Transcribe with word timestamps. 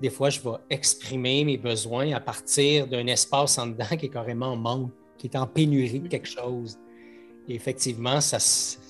des 0.00 0.10
fois, 0.10 0.30
je 0.30 0.40
vais 0.40 0.56
exprimer 0.70 1.44
mes 1.44 1.56
besoins 1.56 2.12
à 2.12 2.20
partir 2.20 2.86
d'un 2.86 3.06
espace 3.06 3.58
en 3.58 3.66
dedans 3.66 3.96
qui 3.98 4.06
est 4.06 4.10
carrément 4.10 4.52
en 4.52 4.56
manque, 4.56 4.92
qui 5.16 5.26
est 5.26 5.36
en 5.36 5.46
pénurie 5.46 6.00
de 6.00 6.08
quelque 6.08 6.28
chose. 6.28 6.78
Et 7.48 7.54
effectivement, 7.54 8.20
ça 8.20 8.38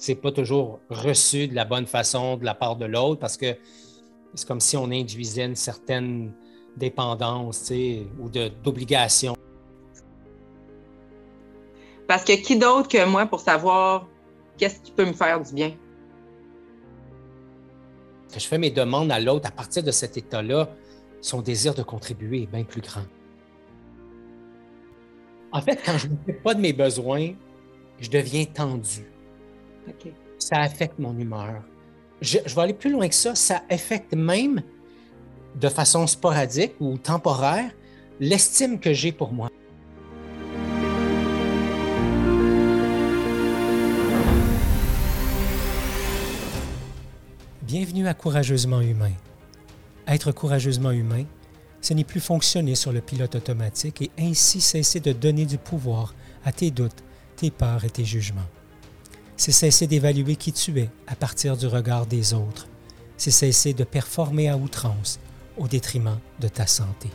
n'est 0.06 0.14
pas 0.16 0.32
toujours 0.32 0.80
reçu 0.90 1.48
de 1.48 1.54
la 1.54 1.64
bonne 1.64 1.86
façon 1.86 2.36
de 2.36 2.44
la 2.44 2.54
part 2.54 2.76
de 2.76 2.84
l'autre 2.84 3.21
parce 3.21 3.36
que 3.36 3.56
c'est 4.34 4.46
comme 4.46 4.60
si 4.60 4.76
on 4.76 4.90
induisait 4.90 5.46
une 5.46 5.57
certaine 5.57 6.32
dépendance 6.77 7.72
ou 8.20 8.29
d'obligation. 8.29 9.34
Parce 12.06 12.25
que 12.25 12.32
qui 12.32 12.59
d'autre 12.59 12.88
que 12.88 13.04
moi 13.06 13.27
pour 13.27 13.40
savoir 13.40 14.09
qu'est-ce 14.56 14.80
qui 14.80 14.93
peut 14.93 15.06
me 15.06 15.12
faire 15.12 15.40
du 15.40 15.54
bien? 15.54 15.75
Que 18.32 18.40
je 18.40 18.46
fais 18.46 18.59
mes 18.59 18.70
demandes 18.70 19.11
à 19.11 19.20
l'autre 19.20 19.48
à 19.48 19.50
partir 19.50 19.82
de 19.82 19.90
cet 19.90 20.16
état-là, 20.16 20.68
son 21.21 21.42
désir 21.42 21.74
de 21.74 21.83
contribuer 21.83 22.42
est 22.42 22.47
bien 22.47 22.65
plus 22.65 22.80
grand. 22.80 23.05
En 25.52 25.61
fait, 25.61 25.80
quand 25.84 25.97
je 25.98 26.09
ne 26.09 26.16
fais 26.27 26.34
pas 26.34 26.55
de 26.55 26.61
mes 26.61 26.73
besoins, 26.73 27.33
je 27.98 28.11
deviens 28.11 28.45
tendu. 28.45 29.06
Ça 30.39 30.61
affecte 30.61 30.98
mon 30.98 31.19
humeur. 31.19 31.62
Je, 32.20 32.39
je, 32.45 32.55
vais 32.55 32.62
aller 32.62 32.75
plus 32.75 32.91
loin 32.91 33.09
que 33.09 33.15
ça. 33.15 33.34
Ça 33.34 33.62
affecte 33.70 34.15
même, 34.15 34.62
de 35.55 35.69
façon 35.69 36.06
sporadique 36.06 36.75
ou 36.80 36.98
temporaire, 36.98 37.70
l'estime 38.20 38.78
que 38.78 38.92
j'ai 38.92 39.12
pour 39.12 39.33
moi. 39.33 39.48
Bienvenue 47.62 48.06
à 48.06 48.14
Courageusement 48.14 48.80
Humain 48.80 49.12
être 50.09 50.33
courageusement 50.33 50.91
humain, 50.91 51.25
ce 51.80 51.95
n'est 51.95 52.05
plus 52.05 52.21
fonctionner 52.21 52.75
sur 52.75 52.93
le 52.93 53.01
pilote 53.01 53.35
automatique 53.35 54.03
et 54.03 54.11
ainsi 54.19 54.61
cesser 54.61 55.00
de 55.00 55.12
donner 55.12 55.47
du 55.47 55.59
pouvoir 55.59 56.15
à 56.45 56.53
tes 56.53 56.70
doutes, 56.70 57.05
tes 57.37 57.50
peurs 57.50 57.84
et 57.84 57.91
tes 57.91 58.05
jugements. 58.05 58.48
C'est 59.37 59.53
cesser 59.53 59.87
d'évaluer 59.87 60.34
qui 60.37 60.53
tu 60.53 60.81
es 60.81 60.91
à 61.06 61.15
partir 61.15 61.56
du 61.56 61.67
regard 61.67 62.06
des 62.06 62.34
autres. 62.34 62.67
C'est 63.17 63.31
cesser 63.31 63.75
de 63.75 63.84
performer 63.84 64.48
à 64.48 64.56
outrance 64.56 65.20
au 65.56 65.69
détriment 65.69 66.19
de 66.41 66.48
ta 66.48 66.67
santé. 66.67 67.09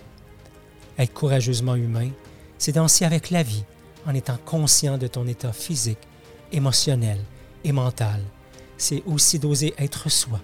Être 0.98 1.14
courageusement 1.14 1.76
humain, 1.76 2.10
c'est 2.58 2.74
danser 2.74 3.04
avec 3.04 3.30
la 3.32 3.44
vie 3.44 3.64
en 4.06 4.14
étant 4.14 4.38
conscient 4.46 4.98
de 4.98 5.08
ton 5.08 5.28
état 5.28 5.52
physique, 5.52 5.98
émotionnel 6.52 7.20
et 7.64 7.72
mental. 7.72 8.22
C'est 8.78 9.04
aussi 9.06 9.40
d'oser 9.40 9.74
être 9.78 10.10
soi, 10.10 10.40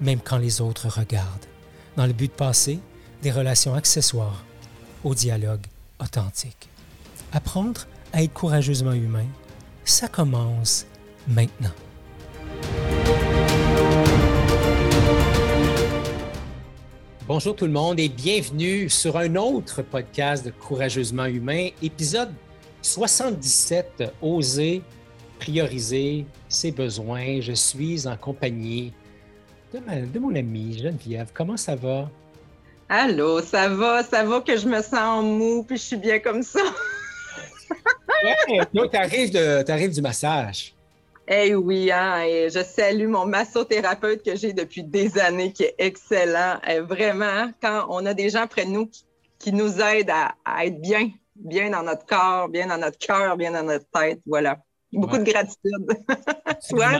même 0.00 0.20
quand 0.20 0.38
les 0.38 0.60
autres 0.60 0.88
regardent 0.88 1.47
dans 1.98 2.06
le 2.06 2.12
but 2.12 2.28
de 2.28 2.36
passer 2.36 2.78
des 3.22 3.32
relations 3.32 3.74
accessoires 3.74 4.44
au 5.02 5.16
dialogue 5.16 5.66
authentique. 6.00 6.68
Apprendre 7.32 7.88
à 8.12 8.22
être 8.22 8.32
courageusement 8.32 8.92
humain, 8.92 9.26
ça 9.84 10.06
commence 10.06 10.86
maintenant. 11.26 11.72
Bonjour 17.26 17.56
tout 17.56 17.66
le 17.66 17.72
monde 17.72 17.98
et 17.98 18.08
bienvenue 18.08 18.88
sur 18.88 19.16
un 19.16 19.34
autre 19.34 19.82
podcast 19.82 20.46
de 20.46 20.52
Courageusement 20.52 21.26
humain, 21.26 21.70
épisode 21.82 22.30
77, 22.80 24.04
Oser 24.22 24.82
prioriser 25.40 26.26
ses 26.48 26.70
besoins. 26.70 27.40
Je 27.40 27.52
suis 27.54 28.06
en 28.06 28.16
compagnie 28.16 28.92
de, 29.72 30.18
mon 30.18 30.34
amie 30.34 30.78
Geneviève. 30.78 31.28
Comment 31.34 31.56
ça 31.56 31.76
va? 31.76 32.08
Allô, 32.88 33.42
ça 33.42 33.68
va, 33.68 34.02
ça 34.02 34.24
va 34.24 34.40
que 34.40 34.56
je 34.56 34.66
me 34.66 34.80
sens 34.80 35.22
mou, 35.24 35.62
puis 35.62 35.76
je 35.76 35.82
suis 35.82 35.96
bien 35.96 36.18
comme 36.20 36.42
ça. 36.42 36.60
tu 38.82 38.96
arrives, 38.96 39.92
du 39.92 40.00
massage. 40.00 40.74
Eh 41.30 41.54
oui, 41.54 41.92
hein, 41.92 42.22
et 42.22 42.48
je 42.48 42.64
salue 42.64 43.08
mon 43.08 43.26
massothérapeute 43.26 44.22
que 44.22 44.34
j'ai 44.34 44.54
depuis 44.54 44.82
des 44.82 45.18
années, 45.18 45.52
qui 45.52 45.64
est 45.64 45.74
excellent. 45.76 46.58
Et 46.66 46.80
vraiment, 46.80 47.50
quand 47.60 47.86
on 47.90 48.06
a 48.06 48.14
des 48.14 48.30
gens 48.30 48.46
près 48.46 48.64
de 48.64 48.70
nous 48.70 48.90
qui, 49.38 49.52
nous 49.52 49.80
aident 49.80 50.10
à, 50.10 50.64
être 50.64 50.80
bien, 50.80 51.10
bien 51.36 51.70
dans 51.70 51.82
notre 51.82 52.06
corps, 52.06 52.48
bien 52.48 52.68
dans 52.68 52.78
notre 52.78 52.98
cœur, 52.98 53.36
bien 53.36 53.52
dans 53.52 53.62
notre 53.62 53.84
tête, 53.90 54.20
voilà. 54.24 54.58
Beaucoup 54.90 55.18
de 55.18 55.24
gratitude. 55.24 55.86
Toi, 56.70 56.98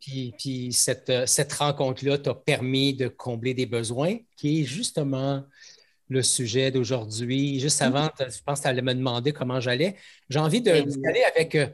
puis, 0.00 0.72
cette, 0.72 1.10
euh, 1.10 1.26
cette 1.26 1.52
rencontre-là 1.52 2.18
t'a 2.18 2.34
permis 2.34 2.94
de 2.94 3.08
combler 3.08 3.54
des 3.54 3.66
besoins, 3.66 4.16
qui 4.36 4.60
est 4.60 4.64
justement 4.64 5.44
le 6.08 6.22
sujet 6.22 6.70
d'aujourd'hui. 6.70 7.60
Juste 7.60 7.80
mm-hmm. 7.80 7.86
avant, 7.86 8.10
je 8.18 8.42
pense 8.44 8.58
que 8.58 8.62
tu 8.64 8.68
allais 8.68 8.82
me 8.82 8.94
demander 8.94 9.32
comment 9.32 9.60
j'allais. 9.60 9.96
J'ai 10.28 10.38
envie 10.38 10.60
d'aller 10.60 11.24
avec. 11.34 11.54
Euh, 11.54 11.66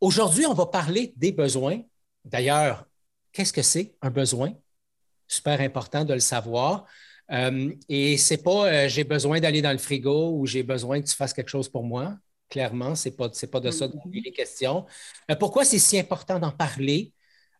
aujourd'hui, 0.00 0.46
on 0.46 0.54
va 0.54 0.66
parler 0.66 1.12
des 1.16 1.32
besoins. 1.32 1.80
D'ailleurs, 2.24 2.86
qu'est-ce 3.32 3.52
que 3.52 3.62
c'est 3.62 3.94
un 4.02 4.10
besoin? 4.10 4.52
Super 5.28 5.60
important 5.60 6.04
de 6.04 6.14
le 6.14 6.20
savoir. 6.20 6.86
Euh, 7.32 7.72
et 7.88 8.16
c'est 8.16 8.42
pas 8.42 8.86
j'ai 8.86 9.02
besoin 9.02 9.40
d'aller 9.40 9.60
dans 9.60 9.72
le 9.72 9.78
frigo 9.78 10.30
ou 10.30 10.46
j'ai 10.46 10.62
besoin 10.62 11.00
que 11.00 11.06
tu 11.06 11.14
fasses 11.14 11.32
quelque 11.32 11.48
chose 11.48 11.68
pour 11.68 11.82
moi. 11.82 12.16
Clairement, 12.48 12.94
ce 12.94 13.08
n'est 13.08 13.16
pas, 13.16 13.28
pas 13.28 13.60
de 13.60 13.70
ça 13.72 13.88
dont 13.88 14.00
il 14.12 14.28
est 14.28 14.32
question. 14.32 14.86
pourquoi 15.40 15.64
c'est 15.64 15.80
si 15.80 15.98
important 15.98 16.38
d'en 16.38 16.52
parler? 16.52 17.12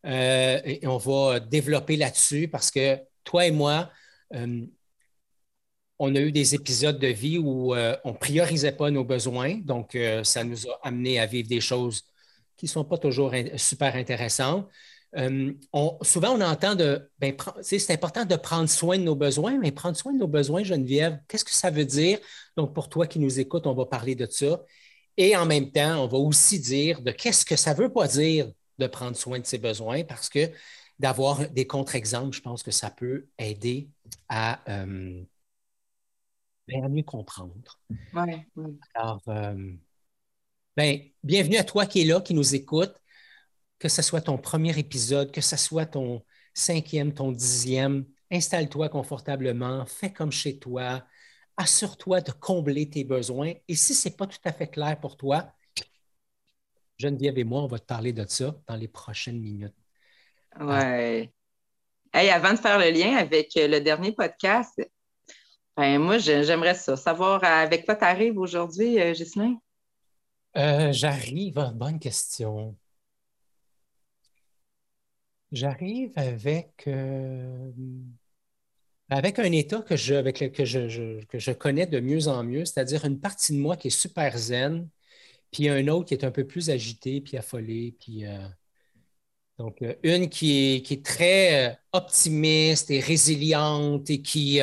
Euh, 0.06 0.61
et 0.65 0.87
on 0.87 0.99
va 0.99 1.41
développer 1.41 1.97
là-dessus 1.97 2.49
parce 2.49 2.71
que 2.71 2.99
toi 3.25 3.47
et 3.47 3.50
moi, 3.50 3.91
euh, 4.34 4.65
on 5.99 6.15
a 6.15 6.21
eu 6.21 6.31
des 6.33 6.55
épisodes 6.55 6.99
de 6.99 7.09
vie 7.09 7.39
où 7.39 7.75
euh, 7.75 7.97
on 8.05 8.12
ne 8.12 8.17
priorisait 8.17 8.72
pas 8.72 8.91
nos 8.91 9.05
besoins. 9.05 9.56
Donc, 9.65 9.97
ça 10.25 10.44
nous 10.44 10.69
a 10.69 10.78
amené 10.83 11.19
à 11.19 11.27
vivre 11.27 11.49
des 11.49 11.61
choses 11.61 12.05
qui 12.56 12.67
ne 12.67 12.71
sont 12.71 12.84
pas 12.84 12.99
toujours 12.99 13.33
super 13.56 13.97
intéressantes. 13.97 14.69
souvent, 16.03 16.33
on 16.37 16.41
entend 16.43 16.75
de, 16.75 17.11
ben, 17.19 17.34
c'est 17.62 17.91
important 17.91 18.25
de 18.25 18.37
prendre 18.37 18.69
soin 18.69 18.99
de 18.99 19.05
nos 19.05 19.17
besoins, 19.17 19.59
mais 19.59 19.73
prendre 19.73 19.97
soin 19.97 20.12
de 20.12 20.19
nos 20.19 20.28
besoins, 20.28 20.62
Geneviève, 20.65 21.19
qu'est-ce 21.28 21.44
que 21.44 21.53
ça 21.53 21.71
veut 21.71 21.84
dire? 21.87 22.19
Donc, 22.56 22.75
pour 22.75 22.88
toi 22.88 23.06
qui 23.06 23.19
nous 23.19 23.41
écoutes, 23.41 23.67
on 23.67 23.75
va 23.75 23.87
parler 23.87 24.15
de 24.15 24.27
ça. 24.31 24.62
Et 25.17 25.37
en 25.37 25.47
même 25.47 25.71
temps, 25.73 26.05
on 26.05 26.09
va 26.09 26.19
aussi 26.19 26.61
dire 26.61 27.00
de 27.03 27.11
qu'est-ce 27.11 27.44
que 27.44 27.56
ça 27.56 27.73
ne 27.73 27.78
veut 27.78 27.93
pas 27.93 28.06
dire 28.06 28.53
de 28.78 28.87
prendre 28.87 29.16
soin 29.16 29.38
de 29.38 29.47
ses 29.47 29.59
besoins 29.59 30.04
parce 30.04 30.28
que 30.28 30.50
d'avoir 30.98 31.48
des 31.50 31.66
contre-exemples, 31.66 32.34
je 32.34 32.41
pense 32.41 32.62
que 32.62 32.70
ça 32.70 32.91
peut 32.91 33.26
aider 33.38 33.91
à, 34.28 34.60
euh, 34.70 35.22
mieux 36.69 37.03
comprendre. 37.03 37.81
Alors, 38.94 39.22
euh, 39.28 39.72
ben, 40.76 41.00
bienvenue 41.22 41.56
à 41.56 41.64
toi 41.64 41.87
qui 41.87 42.03
es 42.03 42.04
là, 42.04 42.20
qui 42.20 42.34
nous 42.34 42.54
écoute, 42.54 42.94
que 43.78 43.88
ce 43.88 44.03
soit 44.03 44.22
ton 44.22 44.38
premier 44.38 44.78
épisode, 44.78 45.32
que 45.32 45.41
ce 45.41 45.56
soit 45.56 45.87
ton 45.87 46.25
cinquième, 46.54 47.12
ton 47.12 47.32
dixième. 47.32 48.06
Installe-toi 48.31 48.88
confortablement, 48.88 49.87
fais 49.87 50.12
comme 50.12 50.32
chez 50.32 50.58
toi, 50.58 51.04
assure-toi 51.56 52.20
de 52.22 52.32
combler 52.32 52.91
tes 52.91 53.04
besoins. 53.04 53.53
Et 53.69 53.76
si 53.76 53.94
ce 53.94 54.08
n'est 54.08 54.16
pas 54.16 54.26
tout 54.26 54.38
à 54.44 54.53
fait 54.53 54.69
clair 54.69 54.98
pour 54.98 55.16
toi, 55.16 55.53
Geneviève 56.98 57.38
et 57.38 57.44
moi, 57.44 57.62
on 57.62 57.66
va 57.66 57.78
te 57.78 57.84
parler 57.84 58.12
de 58.12 58.24
ça 58.26 58.54
dans 58.66 58.76
les 58.76 58.88
prochaines 58.88 59.40
minutes. 59.40 59.74
Ouais. 60.58 61.30
avant 62.12 62.52
de 62.52 62.58
faire 62.58 62.78
le 62.78 62.90
lien 62.90 63.16
avec 63.16 63.56
euh, 63.56 63.68
le 63.68 63.80
dernier 63.80 64.12
podcast, 64.12 64.80
ben, 65.76 65.98
moi, 65.98 66.16
j'aimerais 66.16 66.74
ça. 66.74 66.96
Savoir 66.96 67.44
avec 67.44 67.84
quoi 67.84 67.96
tu 67.96 68.04
arrives 68.04 68.38
aujourd'hui, 68.38 68.98
euh, 68.98 69.12
Ghislain? 69.12 69.56
Euh, 70.56 70.90
j'arrive, 70.92 71.70
bonne 71.74 71.98
question. 71.98 72.74
J'arrive 75.52 76.12
avec, 76.16 76.88
avec 79.10 79.38
un 79.38 79.52
état 79.52 79.82
que 79.82 79.96
je, 79.96 80.14
avec 80.14 80.38
que 80.38 80.64
je 81.38 81.52
connais 81.52 81.87
de 81.87 82.00
mieux 82.00 82.26
en 82.28 82.42
mieux, 82.42 82.64
c'est-à-dire 82.64 83.04
une 83.04 83.20
partie 83.20 83.52
de 83.52 83.58
moi 83.58 83.76
qui 83.76 83.88
est 83.88 83.90
super 83.90 84.37
zen, 84.37 84.88
puis 85.50 85.69
un 85.69 85.87
autre 85.88 86.06
qui 86.06 86.14
est 86.14 86.25
un 86.25 86.31
peu 86.31 86.46
plus 86.46 86.70
agité, 86.70 87.20
puis 87.20 87.37
affolé. 87.37 87.94
Puis, 88.00 88.25
euh, 88.26 88.46
donc, 89.58 89.82
euh, 89.82 89.94
une 90.02 90.28
qui 90.28 90.84
est, 90.90 91.04
très 91.04 91.70
euh, 91.70 91.75
optimiste 91.93 92.90
et 92.90 93.00
résiliente 93.00 94.10
et 94.10 94.22
qui, 94.22 94.60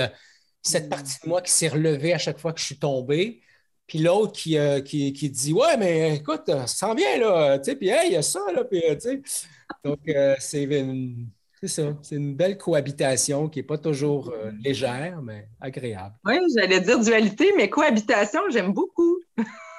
cette 0.62 0.90
partie 0.90 1.20
de 1.24 1.30
moi 1.30 1.42
qui 1.42 1.52
s'est 1.52 1.70
relevée 1.70 2.14
à 2.14 2.18
chaque 2.18 2.40
fois 2.40 2.54
que 2.54 2.60
je 2.60 2.66
suis 2.66 2.80
tombé. 2.80 3.42
Puis 3.88 4.00
l'autre 4.00 4.32
qui, 4.34 4.58
qui, 4.86 5.30
dit 5.30 5.54
Ouais, 5.54 5.78
mais 5.78 6.16
écoute, 6.16 6.44
ça 6.48 6.68
sent 6.68 6.96
bien, 6.96 7.18
là. 7.20 7.60
Tu 7.60 7.66
sais, 7.66 7.76
puis 7.76 7.90
hey, 7.90 8.10
il 8.10 8.14
y 8.14 8.16
a 8.16 8.22
ça, 8.22 8.40
là. 8.56 8.64
Puis, 8.64 8.82
tu 8.82 9.00
sais. 9.00 9.22
Donc, 9.84 10.00
c'est 10.40 10.68
c'est 11.60 11.68
ça. 11.68 11.98
C'est 12.02 12.16
une 12.16 12.36
belle 12.36 12.58
cohabitation 12.58 13.48
qui 13.48 13.60
n'est 13.60 13.64
pas 13.64 13.78
toujours 13.78 14.34
légère, 14.64 15.22
mais 15.22 15.48
agréable. 15.62 16.16
Oui, 16.26 16.36
j'allais 16.56 16.82
dire 16.82 17.00
dualité, 17.00 17.52
mais 17.58 17.70
cohabitation, 17.70 18.42
j'aime 18.52 18.74
beaucoup. 18.74 19.20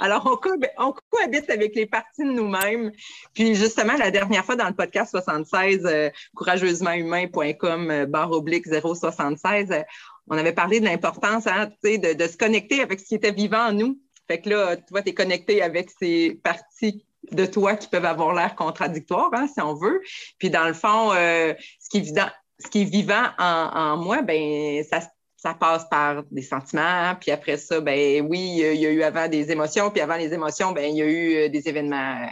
Alors, 0.00 0.38
on, 0.78 0.94
cohabite 1.10 1.48
avec 1.48 1.74
les 1.74 1.86
parties 1.86 2.24
de 2.24 2.30
nous-mêmes. 2.30 2.92
Puis, 3.34 3.54
justement, 3.54 3.94
la 3.94 4.10
dernière 4.10 4.44
fois 4.44 4.56
dans 4.56 4.68
le 4.68 4.74
podcast 4.74 5.10
76, 5.10 5.82
euh, 5.86 6.10
courageusementhumain.com, 6.34 7.90
euh, 7.90 8.06
barre 8.06 8.32
oblique 8.32 8.66
076, 8.66 9.72
euh, 9.72 9.82
on 10.28 10.36
avait 10.36 10.52
parlé 10.52 10.80
de 10.80 10.84
l'importance 10.84 11.46
hein, 11.46 11.70
de, 11.82 12.26
se 12.26 12.36
connecter 12.36 12.82
avec 12.82 13.00
ce 13.00 13.06
qui 13.06 13.14
était 13.14 13.32
vivant 13.32 13.68
en 13.68 13.72
nous. 13.72 13.98
Fait 14.28 14.40
que 14.40 14.50
là, 14.50 14.76
tu 14.76 14.84
vois, 14.90 15.02
tu 15.02 15.10
es 15.10 15.14
connecté 15.14 15.62
avec 15.62 15.90
ces 15.98 16.40
parties 16.42 17.06
de 17.30 17.46
toi 17.46 17.76
qui 17.76 17.88
peuvent 17.88 18.04
avoir 18.04 18.34
l'air 18.34 18.54
contradictoires, 18.54 19.30
hein, 19.32 19.46
si 19.46 19.60
on 19.60 19.74
veut. 19.74 20.02
Puis 20.38 20.50
dans 20.50 20.66
le 20.66 20.74
fond, 20.74 21.10
ce, 21.12 21.88
qui 21.88 22.82
est 22.82 22.84
vivant, 22.84 23.24
en, 23.38 23.96
moi, 23.96 24.22
ben 24.22 24.82
ça, 24.82 25.00
ça 25.46 25.54
passe 25.54 25.88
par 25.88 26.24
des 26.32 26.42
sentiments, 26.42 27.14
puis 27.20 27.30
après 27.30 27.56
ça, 27.56 27.80
ben 27.80 28.26
oui, 28.28 28.40
il 28.40 28.80
y 28.80 28.86
a 28.86 28.90
eu 28.90 29.02
avant 29.04 29.28
des 29.28 29.52
émotions, 29.52 29.90
puis 29.92 30.00
avant 30.00 30.16
les 30.16 30.34
émotions, 30.34 30.72
ben 30.72 30.90
il 30.90 30.96
y 30.96 31.02
a 31.02 31.06
eu 31.06 31.36
euh, 31.36 31.48
des 31.48 31.68
événements 31.68 32.28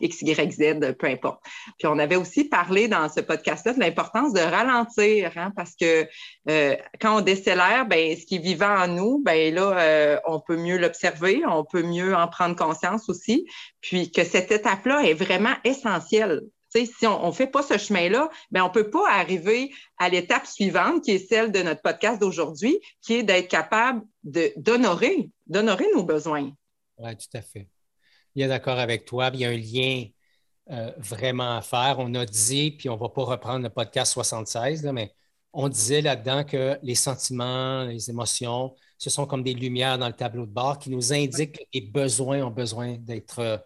X, 0.00 0.20
Y, 0.20 0.52
Z, 0.52 0.94
peu 0.98 1.06
importe. 1.06 1.40
Puis 1.78 1.88
on 1.88 1.98
avait 1.98 2.16
aussi 2.16 2.44
parlé 2.44 2.88
dans 2.88 3.08
ce 3.08 3.20
podcast-là 3.20 3.72
de 3.72 3.80
l'importance 3.80 4.34
de 4.34 4.40
ralentir, 4.40 5.32
hein, 5.36 5.50
parce 5.56 5.74
que 5.80 6.06
euh, 6.50 6.76
quand 7.00 7.16
on 7.16 7.20
décélère, 7.22 7.86
ben, 7.86 8.14
ce 8.14 8.26
qui 8.26 8.36
est 8.36 8.40
vivant 8.40 8.82
en 8.84 8.88
nous, 8.88 9.22
ben 9.24 9.54
là, 9.54 9.78
euh, 9.78 10.18
on 10.26 10.38
peut 10.38 10.58
mieux 10.58 10.76
l'observer, 10.76 11.40
on 11.48 11.64
peut 11.64 11.84
mieux 11.84 12.14
en 12.14 12.28
prendre 12.28 12.54
conscience 12.54 13.08
aussi, 13.08 13.46
puis 13.80 14.10
que 14.10 14.24
cette 14.24 14.52
étape-là 14.52 15.04
est 15.04 15.14
vraiment 15.14 15.54
essentielle. 15.64 16.42
Si 16.84 17.06
on 17.06 17.28
ne 17.28 17.32
fait 17.32 17.46
pas 17.46 17.62
ce 17.62 17.78
chemin-là, 17.78 18.28
ben 18.50 18.62
on 18.62 18.68
ne 18.68 18.72
peut 18.72 18.90
pas 18.90 19.10
arriver 19.10 19.72
à 19.98 20.08
l'étape 20.08 20.46
suivante, 20.46 21.02
qui 21.02 21.12
est 21.12 21.26
celle 21.26 21.52
de 21.52 21.62
notre 21.62 21.80
podcast 21.80 22.20
d'aujourd'hui, 22.20 22.78
qui 23.00 23.14
est 23.14 23.22
d'être 23.22 23.48
capable 23.48 24.02
d'honorer, 24.22 25.30
d'honorer 25.46 25.86
nos 25.94 26.02
besoins. 26.02 26.50
Oui, 26.98 27.16
tout 27.16 27.38
à 27.38 27.40
fait 27.40 27.68
bien 28.36 28.48
d'accord 28.48 28.78
avec 28.78 29.06
toi. 29.06 29.30
Il 29.32 29.40
y 29.40 29.44
a 29.46 29.48
un 29.48 29.56
lien 29.56 30.04
euh, 30.70 30.92
vraiment 30.98 31.56
à 31.56 31.62
faire. 31.62 31.96
On 31.98 32.14
a 32.14 32.26
dit, 32.26 32.70
puis 32.72 32.88
on 32.90 32.94
ne 32.94 33.00
va 33.00 33.08
pas 33.08 33.24
reprendre 33.24 33.62
le 33.62 33.70
podcast 33.70 34.12
76, 34.12 34.84
mais 34.92 35.12
on 35.54 35.68
disait 35.70 36.02
là-dedans 36.02 36.44
que 36.44 36.78
les 36.82 36.94
sentiments, 36.94 37.84
les 37.84 38.10
émotions, 38.10 38.74
ce 38.98 39.08
sont 39.08 39.26
comme 39.26 39.42
des 39.42 39.54
lumières 39.54 39.98
dans 39.98 40.06
le 40.06 40.12
tableau 40.12 40.44
de 40.44 40.50
bord 40.50 40.78
qui 40.78 40.90
nous 40.90 41.14
indiquent 41.14 41.58
que 41.58 41.64
les 41.72 41.80
besoins 41.80 42.42
ont 42.42 42.50
besoin 42.50 42.96
d'être 42.98 43.38
euh, 43.38 43.56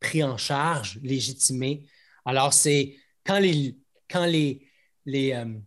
pris 0.00 0.24
en 0.24 0.38
charge, 0.38 0.98
légitimés. 1.02 1.86
Alors, 2.24 2.52
c'est 2.52 2.96
quand 3.24 3.38
les, 3.38 3.76
quand 4.08 4.26
les, 4.26 4.66
les, 5.04 5.32
euh, 5.32 5.58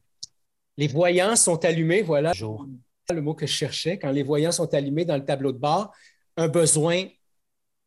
les 0.77 0.87
voyants 0.87 1.35
sont 1.35 1.63
allumés, 1.65 2.01
voilà, 2.01 2.33
le 2.33 3.21
mot 3.21 3.33
que 3.33 3.47
je 3.47 3.53
cherchais, 3.53 3.97
quand 3.97 4.11
les 4.11 4.23
voyants 4.23 4.51
sont 4.51 4.73
allumés 4.73 5.05
dans 5.05 5.17
le 5.17 5.25
tableau 5.25 5.51
de 5.51 5.57
bord, 5.57 5.93
un 6.35 6.47
besoin 6.47 7.05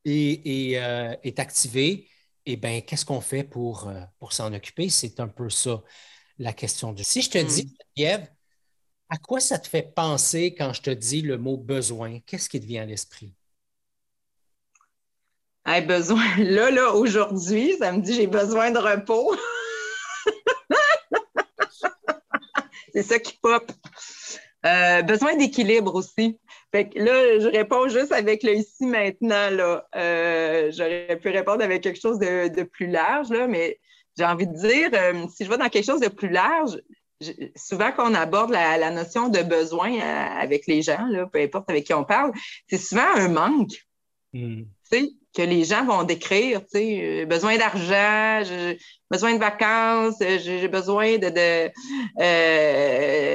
euh, 0.07 1.17
est, 1.23 1.39
activé, 1.39 2.09
et 2.47 2.53
eh 2.53 2.57
bien, 2.57 2.81
qu'est-ce 2.81 3.05
qu'on 3.05 3.21
fait 3.21 3.45
pour, 3.45 3.89
euh, 3.89 4.01
pour 4.19 4.33
s'en 4.33 4.53
occuper? 4.53 4.89
C'est 4.89 5.21
un 5.21 5.29
peu 5.29 5.51
ça 5.51 5.83
la 6.39 6.53
question. 6.53 6.93
Du... 6.93 7.05
Si 7.05 7.23
je 7.23 7.31
te 7.31 7.39
hmm. 7.39 7.47
dis, 7.47 7.77
Eve, 7.97 8.27
à 9.11 9.19
quoi 9.19 9.41
ça 9.41 9.59
te 9.59 9.69
fait 9.69 9.93
penser 9.95 10.55
quand 10.55 10.73
je 10.73 10.83
te 10.83 10.91
dis 10.91 11.21
le 11.21 11.37
mot 11.37 11.57
besoin? 11.57 12.21
Qu'est-ce 12.21 12.49
qui 12.49 12.61
te 12.61 12.67
vient 12.67 12.83
à 12.83 12.87
l'esprit? 12.87 13.35
Besoin. 15.87 16.25
Là, 16.39 16.71
là, 16.71 16.93
aujourd'hui, 16.95 17.75
ça 17.79 17.93
me 17.93 18.01
dit 18.01 18.15
j'ai 18.15 18.27
besoin 18.27 18.71
de 18.71 18.79
repos. 18.79 19.35
C'est 22.93 23.03
ça 23.03 23.19
qui 23.19 23.39
pop. 23.41 23.71
Euh, 24.67 25.03
besoin 25.03 25.37
d'équilibre 25.37 25.95
aussi. 25.95 26.39
Fait 26.73 26.89
que 26.89 26.99
là, 26.99 27.39
je 27.41 27.49
réponds 27.49 27.89
juste 27.89 28.13
avec 28.13 28.43
le 28.43 28.55
ici 28.55 28.85
maintenant. 28.85 29.49
Là. 29.51 29.87
Euh, 29.97 30.71
j'aurais 30.73 31.19
pu 31.21 31.31
répondre 31.31 31.63
avec 31.63 31.83
quelque 31.83 32.01
chose 32.01 32.19
de, 32.19 32.63
plus 32.65 32.89
large, 32.89 33.31
là, 33.31 33.47
mais 33.47 33.79
j'ai 34.19 34.25
envie 34.25 34.47
de 34.47 34.55
dire, 34.55 34.91
euh, 34.93 35.27
si 35.35 35.45
je 35.45 35.51
vais 35.51 35.57
dans 35.57 35.69
quelque 35.69 35.87
chose 35.87 36.01
de 36.01 36.09
plus 36.09 36.29
large, 36.29 36.81
souvent 37.57 37.93
quand 37.93 38.11
on 38.11 38.15
aborde 38.15 38.51
la, 38.51 38.91
notion 38.91 39.29
de 39.29 39.43
besoin 39.43 39.99
avec 40.01 40.67
les 40.67 40.83
gens, 40.83 41.07
là, 41.07 41.27
peu 41.27 41.41
importe 41.41 41.71
avec 41.71 41.85
qui 41.85 41.95
on 41.95 42.05
parle, 42.05 42.33
c'est 42.69 42.79
souvent 42.79 43.07
un 43.15 43.29
manque. 43.29 43.87
Hmm. 44.33 44.65
Que 45.35 45.43
les 45.43 45.65
gens 45.65 45.85
vont 45.85 46.03
décrire, 46.03 46.61
besoin 47.27 47.57
d'argent, 47.57 48.43
besoin 49.11 49.35
de 49.35 49.39
vacances, 49.39 50.17
j'ai 50.21 50.69
besoin 50.69 51.19
de, 51.19 51.29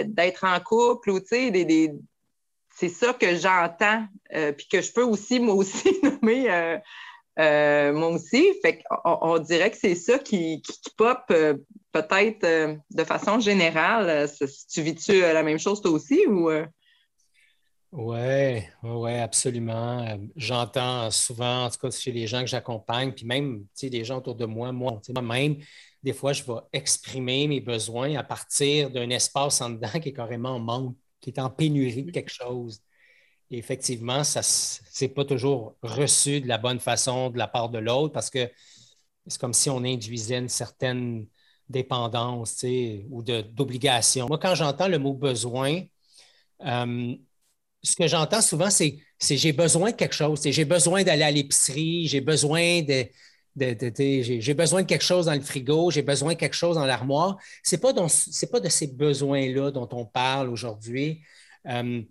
d'être 0.03 0.43
en 0.43 0.59
couple 0.59 1.11
ou 1.11 1.19
des, 1.19 1.63
des, 1.63 1.93
c'est 2.75 2.89
ça 2.89 3.13
que 3.13 3.35
j'entends, 3.35 4.05
euh, 4.33 4.51
puis 4.51 4.67
que 4.67 4.81
je 4.81 4.91
peux 4.91 5.03
aussi, 5.03 5.39
moi 5.39 5.55
aussi, 5.55 5.97
nommer 6.03 6.51
euh, 6.51 6.77
euh, 7.39 7.93
moi 7.93 8.09
aussi. 8.09 8.53
Fait 8.61 8.79
qu'on 8.79 9.17
on 9.21 9.39
dirait 9.39 9.71
que 9.71 9.77
c'est 9.77 9.95
ça 9.95 10.19
qui, 10.19 10.61
pop 10.97 11.21
peut-être 11.27 12.77
de 12.91 13.03
façon 13.05 13.39
générale. 13.39 14.29
tu 14.69 14.81
vis-tu 14.81 15.21
la 15.21 15.43
même 15.43 15.59
chose 15.59 15.81
toi 15.81 15.91
aussi 15.91 16.25
ou? 16.27 16.49
Oui, 17.97 18.61
ouais, 18.83 19.19
absolument. 19.19 20.05
J'entends 20.35 21.09
souvent, 21.11 21.65
en 21.65 21.69
tout 21.69 21.77
cas 21.79 21.91
chez 21.91 22.11
les 22.11 22.27
gens 22.27 22.41
que 22.41 22.47
j'accompagne, 22.47 23.13
puis 23.13 23.25
même 23.25 23.65
des 23.81 24.03
gens 24.03 24.17
autour 24.17 24.35
de 24.35 24.45
moi, 24.45 24.73
moi-même, 24.73 25.57
des 26.03 26.11
fois, 26.11 26.33
je 26.33 26.43
vais 26.43 26.53
exprimer 26.73 27.47
mes 27.47 27.61
besoins 27.61 28.15
à 28.17 28.23
partir 28.23 28.89
d'un 28.91 29.09
espace 29.11 29.61
en 29.61 29.69
dedans 29.69 29.87
qui 30.01 30.09
est 30.09 30.13
carrément 30.13 30.49
en 30.55 30.59
manque 30.59 30.97
qui 31.21 31.29
est 31.31 31.39
en 31.39 31.49
pénurie 31.49 32.03
de 32.03 32.11
quelque 32.11 32.29
chose. 32.31 32.81
Et 33.51 33.57
effectivement, 33.59 34.23
ça 34.23 34.41
n'est 35.01 35.09
pas 35.09 35.25
toujours 35.25 35.75
reçu 35.83 36.41
de 36.41 36.47
la 36.47 36.57
bonne 36.59 36.79
façon 36.79 37.29
de 37.31 37.37
la 37.37 37.47
part 37.47 37.69
de 37.69 37.79
l'autre 37.79 38.13
parce 38.13 38.29
que 38.29 38.49
c'est 39.27 39.39
comme 39.39 39.53
si 39.53 39.69
on 39.69 39.77
induisait 39.83 40.39
une 40.39 40.49
certaine 40.49 41.27
dépendance 41.69 42.63
ou 43.09 43.23
d'obligation. 43.23 44.27
Moi, 44.27 44.39
quand 44.39 44.55
j'entends 44.55 44.87
le 44.87 44.99
mot 44.99 45.13
besoin, 45.13 45.81
euh, 46.65 47.15
ce 47.85 47.95
que 47.95 48.07
j'entends 48.07 48.41
souvent, 48.41 48.69
c'est 48.69 48.97
j'ai 49.19 49.53
besoin 49.53 49.91
de 49.91 49.95
quelque 49.95 50.15
chose. 50.15 50.41
J'ai 50.43 50.65
besoin 50.65 51.03
d'aller 51.03 51.23
à 51.23 51.31
l'épicerie, 51.31 52.07
j'ai 52.07 52.21
besoin 52.21 52.81
de, 52.81 53.05
j'ai 53.57 54.53
besoin 54.53 54.81
de 54.81 54.87
quelque 54.87 55.03
chose 55.03 55.27
dans 55.27 55.33
le 55.33 55.41
frigo, 55.41 55.91
j'ai 55.91 56.01
besoin 56.01 56.33
de 56.33 56.39
quelque 56.39 56.55
chose 56.55 56.75
dans 56.75 56.85
l'armoire. 56.85 57.37
Ce 57.63 57.75
n'est 57.75 57.81
pas, 57.81 57.93
pas, 57.93 58.59
de 58.59 58.69
ces 58.69 58.87
besoins-là 58.87 59.71
dont 59.71 59.87
on 59.91 60.05
parle 60.05 60.49
aujourd'hui. 60.49 61.21
Euh, 61.67 62.01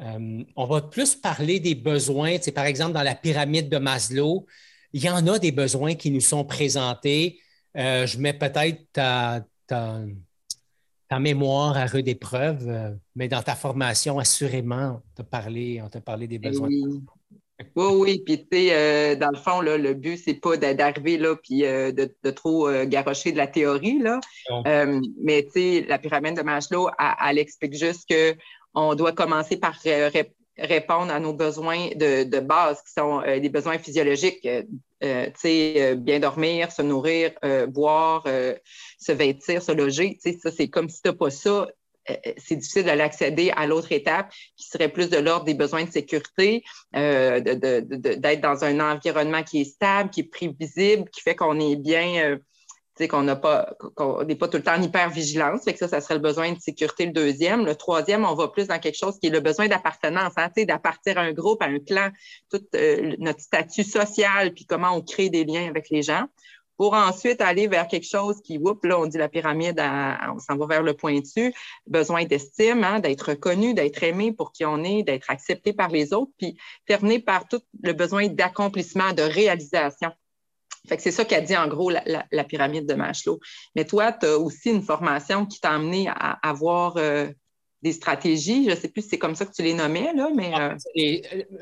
euh, 0.00 0.44
on 0.56 0.66
va 0.66 0.82
plus 0.82 1.16
parler 1.16 1.60
des 1.60 1.74
besoins. 1.74 2.36
Par 2.54 2.66
exemple, 2.66 2.92
dans 2.92 3.02
la 3.02 3.14
pyramide 3.14 3.68
de 3.68 3.78
Maslow, 3.78 4.46
il 4.92 5.02
y 5.02 5.10
en 5.10 5.26
a 5.26 5.38
des 5.38 5.52
besoins 5.52 5.94
qui 5.94 6.10
nous 6.10 6.20
sont 6.20 6.44
présentés. 6.44 7.40
Euh, 7.76 8.06
je 8.06 8.18
mets 8.18 8.32
peut-être 8.32 8.84
ta, 8.92 9.44
mémoire 11.18 11.76
à 11.76 11.86
rude 11.86 12.08
épreuve, 12.08 12.98
mais 13.16 13.28
dans 13.28 13.42
ta 13.42 13.54
formation, 13.54 14.18
assurément, 14.18 15.00
on 15.00 15.16
t'a 15.16 15.24
parlé, 15.24 15.82
parlé 16.04 16.26
des 16.26 16.38
besoins. 16.38 16.68
Oui, 17.74 17.86
oui, 17.92 18.22
puis 18.24 18.38
tu 18.38 18.46
sais, 18.52 18.68
euh, 18.72 19.16
dans 19.16 19.30
le 19.30 19.36
fond, 19.36 19.60
là, 19.60 19.76
le 19.76 19.94
but, 19.94 20.16
c'est 20.16 20.34
pas 20.34 20.56
d'arriver 20.56 21.18
là, 21.18 21.34
puis 21.34 21.64
euh, 21.64 21.90
de, 21.90 22.30
trop 22.30 22.68
euh, 22.68 22.86
garrocher 22.86 23.32
de 23.32 23.36
la 23.36 23.48
théorie, 23.48 23.98
là. 23.98 24.20
mais 25.20 25.44
tu 25.44 25.50
sais, 25.52 25.86
la 25.88 25.98
pyramide 25.98 26.36
de 26.36 26.42
Maslow, 26.42 26.88
elle, 26.98 27.38
explique 27.38 27.74
juste 27.74 28.08
qu'on 28.08 28.94
doit 28.94 29.12
commencer 29.12 29.56
par 29.56 29.76
répondre 30.58 31.12
à 31.12 31.20
nos 31.20 31.32
besoins 31.32 31.88
de, 31.94 32.40
base, 32.40 32.82
qui 32.82 32.92
sont 32.92 33.22
des 33.22 33.48
besoins 33.48 33.78
physiologiques. 33.78 34.48
tu 35.00 35.08
sais, 35.34 35.94
bien 35.96 36.20
dormir, 36.20 36.72
se 36.72 36.82
nourrir, 36.82 37.32
boire, 37.68 38.24
se 38.24 39.12
vêtir, 39.12 39.62
se 39.62 39.72
loger. 39.72 40.18
Tu 40.22 40.32
sais, 40.32 40.38
ça, 40.38 40.50
c'est 40.50 40.68
comme 40.68 40.88
si 40.88 41.02
tu 41.02 41.08
n'as 41.08 41.14
pas 41.14 41.30
ça, 41.30 41.66
euh, 42.10 42.14
c'est 42.36 42.56
difficile 42.56 42.84
d'aller 42.84 43.02
accéder 43.02 43.50
à 43.56 43.66
l'autre 43.66 43.92
étape 43.92 44.32
qui 44.56 44.68
serait 44.68 44.88
plus 44.88 45.10
de 45.10 45.18
l'ordre 45.18 45.44
des 45.44 45.54
besoins 45.54 45.84
de 45.84 45.90
sécurité, 45.90 46.64
euh, 46.96 47.40
d'être 47.40 48.40
dans 48.40 48.64
un 48.64 48.80
environnement 48.80 49.42
qui 49.42 49.62
est 49.62 49.64
stable, 49.64 50.10
qui 50.10 50.20
est 50.20 50.30
prévisible, 50.30 51.08
qui 51.10 51.20
fait 51.20 51.34
qu'on 51.34 51.58
est 51.60 51.76
bien, 51.76 52.24
euh, 52.24 52.38
qu'on 53.06 53.22
n'a 53.22 53.36
pas, 53.36 53.76
n'est 54.26 54.34
pas 54.34 54.48
tout 54.48 54.56
le 54.56 54.62
temps 54.64 54.76
en 54.76 54.82
hyper-vigilance. 54.82 55.64
Fait 55.64 55.74
que 55.74 55.78
ça, 55.78 55.86
ça 55.86 56.00
serait 56.00 56.14
le 56.14 56.20
besoin 56.20 56.52
de 56.52 56.58
sécurité, 56.58 57.06
le 57.06 57.12
deuxième. 57.12 57.64
Le 57.64 57.76
troisième, 57.76 58.24
on 58.24 58.34
va 58.34 58.48
plus 58.48 58.66
dans 58.66 58.78
quelque 58.80 58.98
chose 58.98 59.18
qui 59.20 59.28
est 59.28 59.30
le 59.30 59.40
besoin 59.40 59.68
d'appartenance, 59.68 60.32
hein, 60.36 60.48
d'appartenir 60.66 61.18
à 61.18 61.22
un 61.22 61.32
groupe, 61.32 61.62
à 61.62 61.66
un 61.66 61.78
clan, 61.78 62.08
tout 62.50 62.62
notre 63.18 63.40
statut 63.40 63.84
social, 63.84 64.52
puis 64.54 64.64
comment 64.64 64.96
on 64.96 65.02
crée 65.02 65.28
des 65.28 65.44
liens 65.44 65.68
avec 65.68 65.90
les 65.90 66.02
gens 66.02 66.26
pour 66.78 66.94
ensuite 66.94 67.40
aller 67.40 67.66
vers 67.66 67.88
quelque 67.88 68.06
chose 68.06 68.40
qui, 68.40 68.56
oups, 68.56 68.84
là, 68.84 68.98
on 68.98 69.06
dit 69.06 69.18
la 69.18 69.28
pyramide, 69.28 69.82
on 70.32 70.38
s'en 70.38 70.56
va 70.56 70.66
vers 70.66 70.82
le 70.84 70.94
pointu, 70.94 71.52
besoin 71.86 72.24
d'estime, 72.24 72.84
hein, 72.84 73.00
d'être 73.00 73.30
reconnu, 73.30 73.74
d'être 73.74 74.02
aimé 74.04 74.32
pour 74.32 74.52
qui 74.52 74.64
on 74.64 74.84
est, 74.84 75.02
d'être 75.02 75.28
accepté 75.28 75.72
par 75.72 75.88
les 75.88 76.14
autres, 76.14 76.30
puis 76.38 76.56
terminé 76.86 77.18
par 77.18 77.48
tout 77.48 77.60
le 77.82 77.92
besoin 77.92 78.28
d'accomplissement, 78.28 79.12
de 79.12 79.22
réalisation. 79.22 80.12
Fait 80.88 80.96
que 80.96 81.02
c'est 81.02 81.10
ça 81.10 81.24
qu'a 81.24 81.40
dit 81.40 81.56
en 81.56 81.68
gros 81.68 81.90
la, 81.90 82.44
pyramide 82.44 82.86
de 82.86 82.94
Maslow. 82.94 83.38
Mais 83.76 83.84
toi, 83.84 84.12
tu 84.12 84.26
as 84.26 84.38
aussi 84.38 84.70
une 84.70 84.82
formation 84.82 85.46
qui 85.46 85.60
t'a 85.60 85.72
amené 85.72 86.08
à 86.08 86.38
avoir 86.42 86.96
euh, 86.96 87.28
des 87.82 87.92
stratégies. 87.92 88.64
Je 88.64 88.70
ne 88.70 88.76
sais 88.76 88.88
plus 88.88 89.02
si 89.02 89.10
c'est 89.10 89.18
comme 89.18 89.34
ça 89.34 89.46
que 89.46 89.52
tu 89.52 89.62
les 89.62 89.74
nommais, 89.74 90.12
là, 90.14 90.28
mais. 90.34 90.50
Ah, 90.54 90.76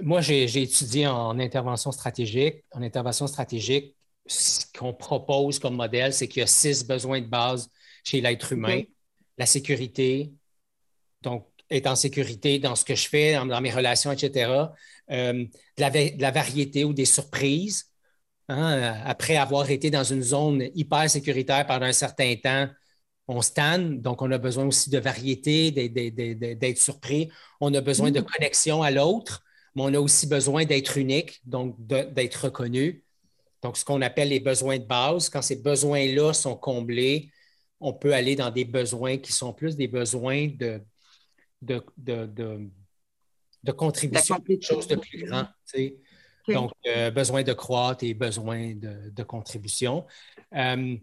moi, 0.02 0.20
j'ai 0.20 0.62
étudié 0.62 1.06
en 1.06 1.38
intervention 1.38 1.92
stratégique. 1.92 2.64
En 2.72 2.82
intervention 2.82 3.26
stratégique, 3.26 3.94
ce 4.26 4.64
qu'on 4.76 4.92
propose 4.92 5.58
comme 5.58 5.76
modèle, 5.76 6.12
c'est 6.12 6.28
qu'il 6.28 6.40
y 6.40 6.42
a 6.42 6.46
six 6.46 6.86
besoins 6.86 7.20
de 7.20 7.26
base 7.26 7.68
chez 8.04 8.20
l'être 8.20 8.52
humain. 8.52 8.82
La 9.38 9.46
sécurité, 9.46 10.32
donc 11.22 11.46
être 11.70 11.86
en 11.86 11.96
sécurité 11.96 12.58
dans 12.58 12.74
ce 12.74 12.84
que 12.84 12.94
je 12.94 13.08
fais, 13.08 13.34
dans, 13.34 13.60
mes 13.60 13.70
relations, 13.70 14.12
etc. 14.12 14.50
Euh, 15.10 15.44
de, 15.76 16.20
la, 16.20 16.30
variété 16.30 16.84
ou 16.84 16.92
des 16.92 17.04
surprises. 17.04 17.90
Hein. 18.48 18.94
Après 19.04 19.36
avoir 19.36 19.70
été 19.70 19.90
dans 19.90 20.04
une 20.04 20.22
zone 20.22 20.68
hyper 20.74 21.08
sécuritaire 21.10 21.66
pendant 21.66 21.86
un 21.86 21.92
certain 21.92 22.34
temps, 22.36 22.68
on 23.28 23.42
stanne, 23.42 24.00
donc 24.00 24.22
on 24.22 24.30
a 24.30 24.38
besoin 24.38 24.66
aussi 24.66 24.88
de 24.90 24.98
variété, 24.98 25.72
d'être 25.72 26.78
surpris. 26.78 27.30
On 27.60 27.74
a 27.74 27.80
besoin 27.80 28.10
de 28.10 28.20
mm. 28.20 28.24
connexion 28.24 28.82
à 28.82 28.90
l'autre, 28.90 29.42
mais 29.74 29.82
on 29.82 29.94
a 29.94 29.98
aussi 29.98 30.26
besoin 30.26 30.64
d'être 30.64 30.96
unique, 30.96 31.40
donc 31.44 31.74
d'être 31.86 32.44
reconnu. 32.44 33.04
Donc, 33.62 33.76
ce 33.76 33.84
qu'on 33.84 34.00
appelle 34.02 34.28
les 34.28 34.40
besoins 34.40 34.78
de 34.78 34.84
base, 34.84 35.28
quand 35.28 35.42
ces 35.42 35.56
besoins-là 35.56 36.32
sont 36.32 36.56
comblés, 36.56 37.30
on 37.80 37.92
peut 37.92 38.14
aller 38.14 38.36
dans 38.36 38.50
des 38.50 38.64
besoins 38.64 39.18
qui 39.18 39.32
sont 39.32 39.52
plus 39.52 39.76
des 39.76 39.88
besoins 39.88 40.48
de, 40.48 40.80
de, 41.62 41.82
de, 41.96 43.72
contribution, 43.72 44.40
quelque 44.40 44.64
chose 44.64 44.86
de 44.86 44.96
plus 44.96 45.24
grand. 45.24 45.46
Donc, 46.48 46.72
euh, 46.86 47.10
besoin 47.10 47.42
de 47.42 47.52
croître 47.52 48.04
et 48.04 48.14
besoin 48.14 48.74
de, 48.74 49.22
contribution. 49.22 50.06
Euh, 50.54 50.96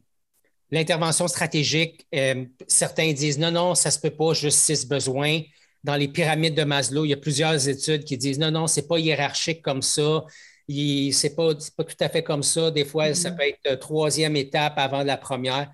l'intervention 0.71 1.27
stratégique, 1.27 2.07
euh, 2.15 2.45
certains 2.67 3.11
disent 3.13 3.39
non, 3.39 3.51
non, 3.51 3.75
ça 3.75 3.89
ne 3.89 3.93
se 3.93 3.99
peut 3.99 4.15
pas, 4.15 4.33
juste 4.33 4.59
six 4.59 4.87
besoins. 4.87 5.41
Dans 5.83 5.95
les 5.95 6.07
pyramides 6.07 6.55
de 6.55 6.63
Maslow, 6.63 7.05
il 7.05 7.09
y 7.09 7.13
a 7.13 7.17
plusieurs 7.17 7.67
études 7.67 8.05
qui 8.05 8.17
disent 8.17 8.39
non, 8.39 8.51
non, 8.51 8.67
ce 8.67 8.79
n'est 8.79 8.87
pas 8.87 8.99
hiérarchique 8.99 9.61
comme 9.61 9.81
ça 9.81 10.25
ce 10.69 11.27
n'est 11.27 11.35
pas, 11.35 11.53
pas, 11.77 11.83
tout 11.83 11.95
à 11.99 12.09
fait 12.09 12.23
comme 12.23 12.43
ça. 12.43 12.71
Des 12.71 12.85
fois, 12.85 13.13
ça 13.13 13.29
mm-hmm. 13.29 13.35
peut 13.35 13.69
être 13.69 13.79
troisième 13.79 14.35
étape 14.35 14.73
avant 14.77 15.03
la 15.03 15.17
première. 15.17 15.71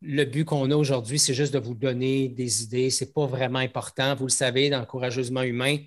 Le 0.00 0.24
but 0.24 0.44
qu'on 0.44 0.70
a 0.70 0.76
aujourd'hui, 0.76 1.18
c'est 1.18 1.34
juste 1.34 1.52
de 1.52 1.58
vous 1.58 1.74
donner 1.74 2.28
des 2.28 2.62
idées. 2.62 2.90
Ce 2.90 3.04
n'est 3.04 3.10
pas 3.10 3.26
vraiment 3.26 3.58
important. 3.58 4.14
Vous 4.14 4.26
le 4.26 4.30
savez, 4.30 4.70
dans 4.70 4.80
le 4.80 4.86
courageusement 4.86 5.42
humain, 5.42 5.78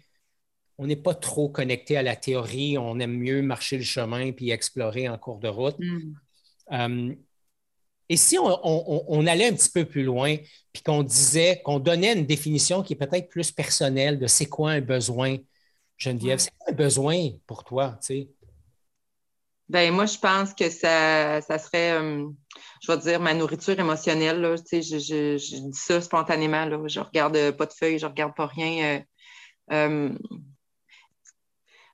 on 0.81 0.87
n'est 0.87 0.95
pas 0.95 1.13
trop 1.13 1.47
connecté 1.47 1.95
à 1.95 2.01
la 2.01 2.15
théorie. 2.15 2.75
On 2.79 2.99
aime 2.99 3.15
mieux 3.15 3.43
marcher 3.43 3.77
le 3.77 3.83
chemin 3.83 4.31
puis 4.31 4.49
explorer 4.49 5.07
en 5.07 5.15
cours 5.15 5.37
de 5.37 5.47
route. 5.47 5.77
Mm. 5.77 6.15
Euh, 6.71 7.15
et 8.09 8.17
si 8.17 8.37
on, 8.39 9.27
allait 9.27 9.47
un 9.47 9.53
petit 9.53 9.69
peu 9.69 9.85
plus 9.85 10.03
loin, 10.03 10.35
puis 10.73 10.81
qu'on 10.81 11.03
disait, 11.03 11.61
qu'on 11.63 11.79
donnait 11.79 12.13
une 12.13 12.25
définition 12.25 12.81
qui 12.81 12.93
est 12.93 12.95
peut-être 12.95 13.29
plus 13.29 13.51
personnelle 13.51 14.17
de 14.17 14.25
c'est 14.25 14.47
quoi 14.47 14.71
un 14.71 14.81
besoin, 14.81 15.37
Geneviève, 15.97 16.39
c'est 16.39 16.51
un 16.67 16.73
besoin 16.73 17.29
pour 17.45 17.63
toi, 17.63 17.99
tu 18.01 18.07
sais? 18.07 18.29
Ben, 19.69 19.93
moi, 19.93 20.07
je 20.07 20.17
pense 20.17 20.53
que 20.55 20.69
ça, 20.69 21.41
serait, 21.41 21.91
euh, 21.91 22.27
je 22.81 22.91
vais 22.91 22.97
dire, 22.97 23.19
ma 23.21 23.35
nourriture 23.35 23.79
émotionnelle. 23.79 24.41
Là, 24.41 24.55
je, 24.55 24.81
je, 24.81 24.97
je, 24.97 25.37
dis 25.37 25.79
ça 25.79 26.01
spontanément. 26.01 26.65
Là. 26.65 26.77
Je 26.87 26.99
regarde 26.99 27.51
pas 27.51 27.67
de 27.67 27.71
feuilles, 27.71 27.99
je 27.99 28.07
regarde 28.07 28.35
pas 28.35 28.47
rien. 28.47 28.83
Euh, 28.83 28.99
euh, 29.71 30.09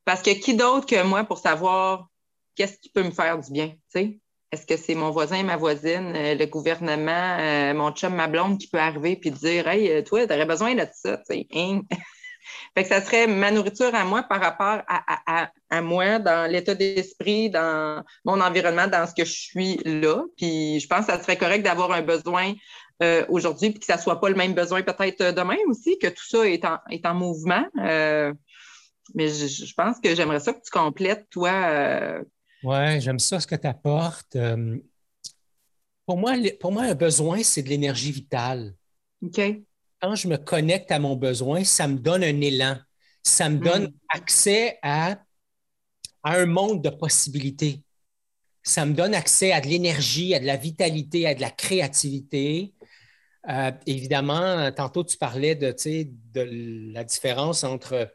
parce 0.07 0.21
que 0.21 0.29
qui 0.29 0.55
d'autre 0.55 0.85
que 0.85 1.03
moi 1.03 1.25
pour 1.25 1.37
savoir 1.37 2.07
qu'est-ce 2.55 2.77
qui 2.79 2.87
peut 2.87 3.03
me 3.03 3.11
faire 3.11 3.37
du 3.37 3.51
bien? 3.51 3.73
Est-ce 3.93 4.65
que 4.65 4.77
c'est 4.77 4.95
mon 4.95 5.11
voisin, 5.11 5.43
ma 5.43 5.57
voisine, 5.57 6.13
le 6.13 6.45
gouvernement, 6.45 7.73
mon 7.73 7.91
chum, 7.91 8.15
ma 8.15 8.27
blonde 8.27 8.57
qui 8.57 8.69
peut 8.69 8.79
arriver 8.79 9.19
et 9.21 9.31
dire 9.31 9.67
Hey, 9.67 10.01
toi, 10.05 10.25
tu 10.25 10.33
aurais 10.33 10.45
besoin 10.45 10.75
de 10.75 10.87
ça? 10.93 11.21
Hein? 11.53 11.81
Fait 12.73 12.83
que 12.83 12.87
ça 12.87 13.01
serait 13.01 13.27
ma 13.27 13.51
nourriture 13.51 13.93
à 13.93 14.05
moi 14.05 14.23
par 14.23 14.39
rapport 14.39 14.81
à, 14.87 15.81
moi, 15.81 16.19
dans 16.19 16.49
l'état 16.49 16.73
d'esprit, 16.73 17.49
dans 17.49 18.01
mon 18.23 18.39
environnement, 18.39 18.87
dans 18.87 19.05
ce 19.07 19.13
que 19.13 19.25
je 19.25 19.33
suis 19.33 19.75
là. 19.83 20.23
Puis 20.37 20.79
je 20.79 20.87
pense 20.87 21.05
que 21.05 21.11
ça 21.11 21.21
serait 21.21 21.35
correct 21.35 21.63
d'avoir 21.63 21.91
un 21.91 22.01
besoin 22.01 22.53
euh, 23.03 23.25
aujourd'hui, 23.27 23.71
puis 23.71 23.81
que 23.81 23.85
ça 23.85 23.97
ne 23.97 24.01
soit 24.01 24.21
pas 24.21 24.29
le 24.29 24.35
même 24.35 24.53
besoin 24.53 24.83
peut-être 24.83 25.35
demain 25.35 25.57
aussi, 25.67 25.99
que 25.99 26.07
tout 26.07 26.25
ça 26.25 26.47
est 26.47 26.63
en, 26.63 26.77
est 26.89 27.05
en 27.05 27.13
mouvement. 27.13 27.65
Euh, 27.81 28.31
mais 29.15 29.29
je, 29.29 29.73
pense 29.73 29.99
que 29.99 30.15
j'aimerais 30.15 30.39
ça 30.39 30.53
que 30.53 30.61
tu 30.61 30.71
complètes, 30.71 31.27
toi. 31.29 31.51
Euh, 31.51 32.23
oui, 32.63 32.99
j'aime 33.01 33.19
ça 33.19 33.39
ce 33.39 33.47
que 33.47 33.55
tu 33.55 33.67
apportes. 33.67 34.37
pour, 36.05 36.17
moi, 36.17 36.33
pour 36.59 36.71
moi, 36.71 36.83
un 36.83 36.95
besoin, 36.95 37.43
c'est 37.43 37.61
de 37.61 37.69
l'énergie 37.69 38.11
vitale. 38.11 38.73
OK 39.23 39.41
quand 40.01 40.15
je 40.15 40.27
me 40.27 40.37
connecte 40.37 40.91
à 40.91 40.99
mon 40.99 41.15
besoin, 41.15 41.63
ça 41.63 41.87
me 41.87 41.97
donne 41.97 42.23
un 42.23 42.41
élan. 42.41 42.77
Ça 43.23 43.49
me 43.49 43.59
donne 43.59 43.87
mm. 43.87 43.93
accès 44.09 44.79
à, 44.81 45.19
un 46.23 46.45
monde 46.45 46.83
de 46.83 46.89
possibilités. 46.89 47.83
Ça 48.61 48.85
me 48.85 48.93
donne 48.93 49.13
accès 49.13 49.53
à 49.53 49.61
de 49.61 49.67
l'énergie, 49.67 50.35
à 50.35 50.39
de 50.39 50.45
la 50.45 50.57
vitalité, 50.57 51.25
à 51.25 51.33
de 51.33 51.41
la 51.41 51.51
créativité. 51.51 52.73
Euh, 53.47 53.71
évidemment, 53.85 54.69
tantôt 54.73 55.05
tu 55.05 55.17
parlais 55.17 55.55
de, 55.55 55.73
de 55.73 56.91
la 56.93 57.05
différence 57.05 57.63
entre 57.63 58.11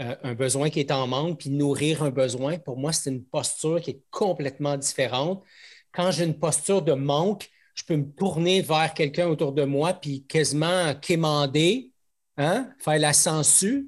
euh, 0.00 0.16
un 0.24 0.34
besoin 0.34 0.70
qui 0.70 0.80
est 0.80 0.90
en 0.90 1.06
manque 1.06 1.38
puis 1.38 1.50
nourrir 1.50 2.02
un 2.02 2.10
besoin. 2.10 2.58
Pour 2.58 2.76
moi, 2.76 2.92
c'est 2.92 3.10
une 3.10 3.24
posture 3.24 3.80
qui 3.80 3.90
est 3.92 4.02
complètement 4.10 4.76
différente. 4.76 5.44
Quand 5.92 6.10
j'ai 6.10 6.24
une 6.24 6.38
posture 6.38 6.82
de 6.82 6.92
manque, 6.94 7.48
je 7.74 7.84
peux 7.84 7.96
me 7.96 8.10
tourner 8.10 8.60
vers 8.60 8.92
quelqu'un 8.92 9.28
autour 9.28 9.52
de 9.52 9.64
moi 9.64 9.92
puis 9.92 10.24
quasiment 10.26 10.94
quémander, 10.96 11.92
hein, 12.36 12.70
faire 12.78 12.98
la 12.98 13.12
censure. 13.12 13.82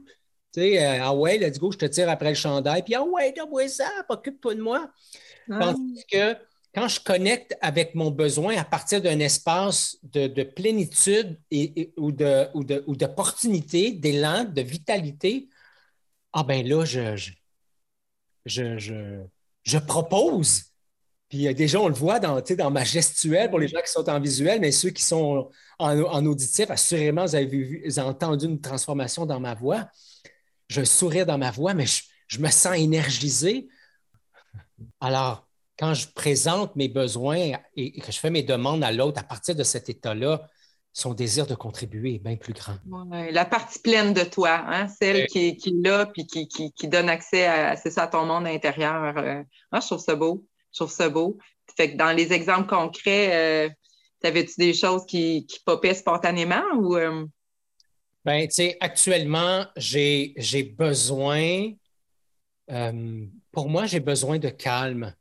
Tu 0.52 0.60
sais, 0.60 0.84
euh, 0.84 0.98
ah 1.02 1.14
ouais, 1.14 1.38
let's 1.38 1.58
go, 1.58 1.72
je 1.72 1.78
te 1.78 1.86
tire 1.86 2.08
après 2.08 2.30
le 2.30 2.34
chandail, 2.34 2.82
puis 2.82 2.94
ah 2.94 3.02
ouais, 3.02 3.32
donne-moi 3.32 3.68
ça, 3.68 3.90
occupe-toi 4.08 4.54
de 4.54 4.62
moi. 4.62 4.90
Parce 5.48 5.78
que 6.10 6.36
quand 6.72 6.88
je 6.88 7.00
connecte 7.00 7.56
avec 7.60 7.94
mon 7.94 8.10
besoin 8.10 8.56
à 8.56 8.64
partir 8.64 9.00
d'un 9.00 9.18
espace 9.18 9.96
de, 10.02 10.42
plénitude 10.42 11.38
et, 11.50 11.92
ou 11.96 12.12
d'opportunité, 12.12 13.92
de, 13.92 13.98
d'élan, 13.98 14.44
de 14.44 14.60
vitalité, 14.62 15.48
ah 16.36 16.44
ben 16.44 16.66
là, 16.66 16.84
je, 16.84 17.16
je, 17.16 18.78
je, 18.78 19.22
je 19.64 19.78
propose 19.78 20.76
puis 21.28 21.48
euh, 21.48 21.54
déjà, 21.54 21.80
on 21.80 21.88
le 21.88 21.94
voit 21.94 22.20
dans, 22.20 22.40
dans 22.40 22.70
ma 22.70 22.84
gestuelle 22.84 23.50
pour 23.50 23.58
les 23.58 23.68
gens 23.68 23.80
qui 23.80 23.90
sont 23.90 24.08
en 24.08 24.20
visuel, 24.20 24.60
mais 24.60 24.70
ceux 24.70 24.90
qui 24.90 25.02
sont 25.02 25.50
en, 25.78 26.26
auditif, 26.26 26.70
assurément, 26.70 27.24
vous 27.24 27.34
avez, 27.34 27.46
vu, 27.46 27.84
entendu 27.98 28.46
une 28.46 28.60
transformation 28.60 29.26
dans 29.26 29.40
ma 29.40 29.54
voix. 29.54 29.88
Je 30.68 30.84
souris 30.84 31.24
dans 31.24 31.38
ma 31.38 31.50
voix, 31.50 31.74
mais 31.74 31.86
je, 32.28 32.40
me 32.40 32.48
sens 32.48 32.76
énergisé. 32.76 33.68
Alors, 35.00 35.46
quand 35.78 35.94
je 35.94 36.08
présente 36.08 36.74
mes 36.76 36.88
besoins 36.88 37.52
et 37.76 38.00
que 38.00 38.10
je 38.10 38.18
fais 38.18 38.30
mes 38.30 38.42
demandes 38.42 38.82
à 38.82 38.92
l'autre 38.92 39.20
à 39.20 39.24
partir 39.24 39.54
de 39.54 39.62
cet 39.62 39.88
état-là, 39.88 40.48
son 40.96 41.12
désir 41.12 41.46
de 41.46 41.54
contribuer 41.54 42.14
est 42.14 42.18
bien 42.18 42.36
plus 42.36 42.54
grand. 42.54 42.78
la 43.10 43.44
partie 43.44 43.78
pleine 43.80 44.14
de 44.14 44.22
toi, 44.22 44.64
hein, 44.66 44.88
celle 44.88 45.26
qui, 45.26 45.48
est 45.48 45.84
là 45.84 46.06
puis 46.06 46.26
qui, 46.26 46.88
donne 46.88 47.10
accès 47.10 47.44
à, 47.44 47.76
ça, 47.76 48.04
à 48.04 48.06
ton 48.06 48.24
monde 48.24 48.46
intérieur. 48.46 49.14
Euh, 49.18 49.42
moi, 49.70 49.82
je 49.82 49.86
trouve 49.88 49.98
ça 49.98 50.14
beau. 50.14 50.46
Je 50.72 50.78
trouve 50.78 50.90
ça 50.90 51.10
beau. 51.10 51.36
Fait 51.76 51.92
que 51.92 51.98
dans 51.98 52.12
les 52.12 52.32
exemples 52.32 52.66
concrets, 52.66 53.66
euh, 53.66 53.68
avais-tu 54.24 54.54
des 54.56 54.72
choses 54.72 55.04
qui, 55.04 55.44
qui 55.44 55.60
popaient 55.66 55.92
spontanément 55.92 56.64
ou. 56.78 56.96
Euh? 56.96 57.26
Ben, 58.24 58.48
tu 58.48 58.54
sais, 58.54 58.78
actuellement, 58.80 59.66
j'ai 59.76 60.32
besoin. 60.78 61.72
Euh, 62.70 63.26
pour 63.52 63.68
moi, 63.68 63.84
j'ai 63.84 64.00
besoin 64.00 64.38
de 64.38 64.48
calme. 64.48 65.14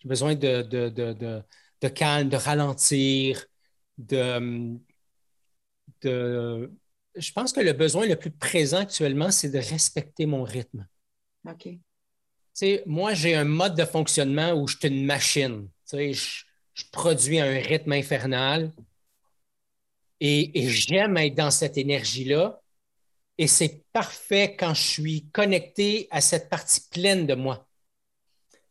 J'ai 0.00 0.10
besoin 0.10 0.34
de, 0.34 0.60
de, 0.60 1.88
calme, 1.88 2.28
de 2.28 2.36
ralentir, 2.36 3.46
de, 3.96 4.78
de. 6.02 6.70
Je 7.14 7.32
pense 7.32 7.52
que 7.52 7.60
le 7.60 7.72
besoin 7.72 8.06
le 8.06 8.16
plus 8.16 8.30
présent 8.30 8.78
actuellement, 8.78 9.30
c'est 9.30 9.50
de 9.50 9.58
respecter 9.58 10.26
mon 10.26 10.42
rythme. 10.44 10.86
OK 11.48 11.68
moi, 12.86 13.14
j'ai 13.14 13.34
un 13.34 13.44
mode 13.44 13.76
de 13.76 13.84
fonctionnement 13.84 14.52
où 14.52 14.66
je 14.66 14.76
suis 14.76 14.88
une 14.88 15.04
machine. 15.04 15.68
je, 15.90 16.42
produis 16.90 17.38
un 17.38 17.60
rythme 17.60 17.92
infernal 17.92 18.72
et, 20.20 20.68
j'aime 20.68 21.16
être 21.16 21.34
dans 21.34 21.50
cette 21.50 21.76
énergie-là. 21.76 22.60
Et 23.38 23.46
c'est 23.46 23.84
parfait 23.92 24.56
quand 24.56 24.74
je 24.74 24.82
suis 24.82 25.26
connecté 25.30 26.06
à 26.10 26.20
cette 26.20 26.48
partie 26.48 26.82
pleine 26.90 27.26
de 27.26 27.34
moi. 27.34 27.66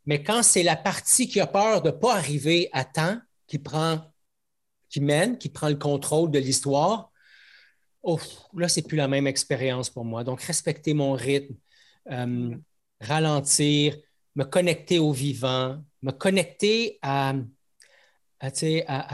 Mais 0.06 0.24
quand 0.24 0.44
c'est 0.44 0.64
la 0.64 0.76
partie 0.76 1.28
qui 1.28 1.40
a 1.40 1.48
peur 1.48 1.82
de 1.82 1.90
ne 1.90 1.96
pas 1.96 2.16
arriver 2.16 2.70
à 2.72 2.86
temps, 2.86 3.20
qui 3.48 3.60
prend, 3.60 4.02
qui 4.90 5.02
mène, 5.02 5.38
qui 5.38 5.50
prend 5.50 5.70
le 5.70 5.76
contrôle 5.76 6.32
de 6.32 6.40
l'histoire, 6.40 7.11
oh, 8.04 8.20
là, 8.56 8.68
c'est 8.68 8.82
plus 8.82 8.98
la 8.98 9.08
même 9.08 9.28
expérience 9.28 9.90
pour 9.90 10.06
moi. 10.06 10.24
Donc, 10.24 10.42
respecter 10.42 10.94
mon 10.94 11.14
rythme. 11.14 11.56
Euh, 12.10 12.56
ralentir, 13.02 13.98
me 14.36 14.44
connecter 14.44 15.00
au 15.00 15.12
vivant, 15.12 15.84
me 16.02 16.12
connecter 16.12 17.00
à, 17.02 17.34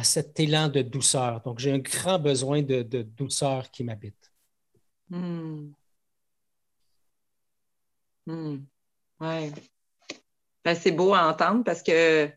cet 0.03 0.39
élan 0.39 0.69
de 0.69 0.81
douceur. 0.81 1.41
Donc, 1.41 1.59
j'ai 1.59 1.71
un 1.71 1.79
grand 1.79 2.19
besoin 2.19 2.61
de, 2.61 2.83
douceur 3.01 3.71
qui 3.71 3.83
m'habite. 3.83 4.31
Ben, 10.63 10.75
c'est 10.75 10.91
beau 10.91 11.13
à 11.13 11.27
entendre 11.27 11.63
parce 11.63 11.81
que 11.81 12.29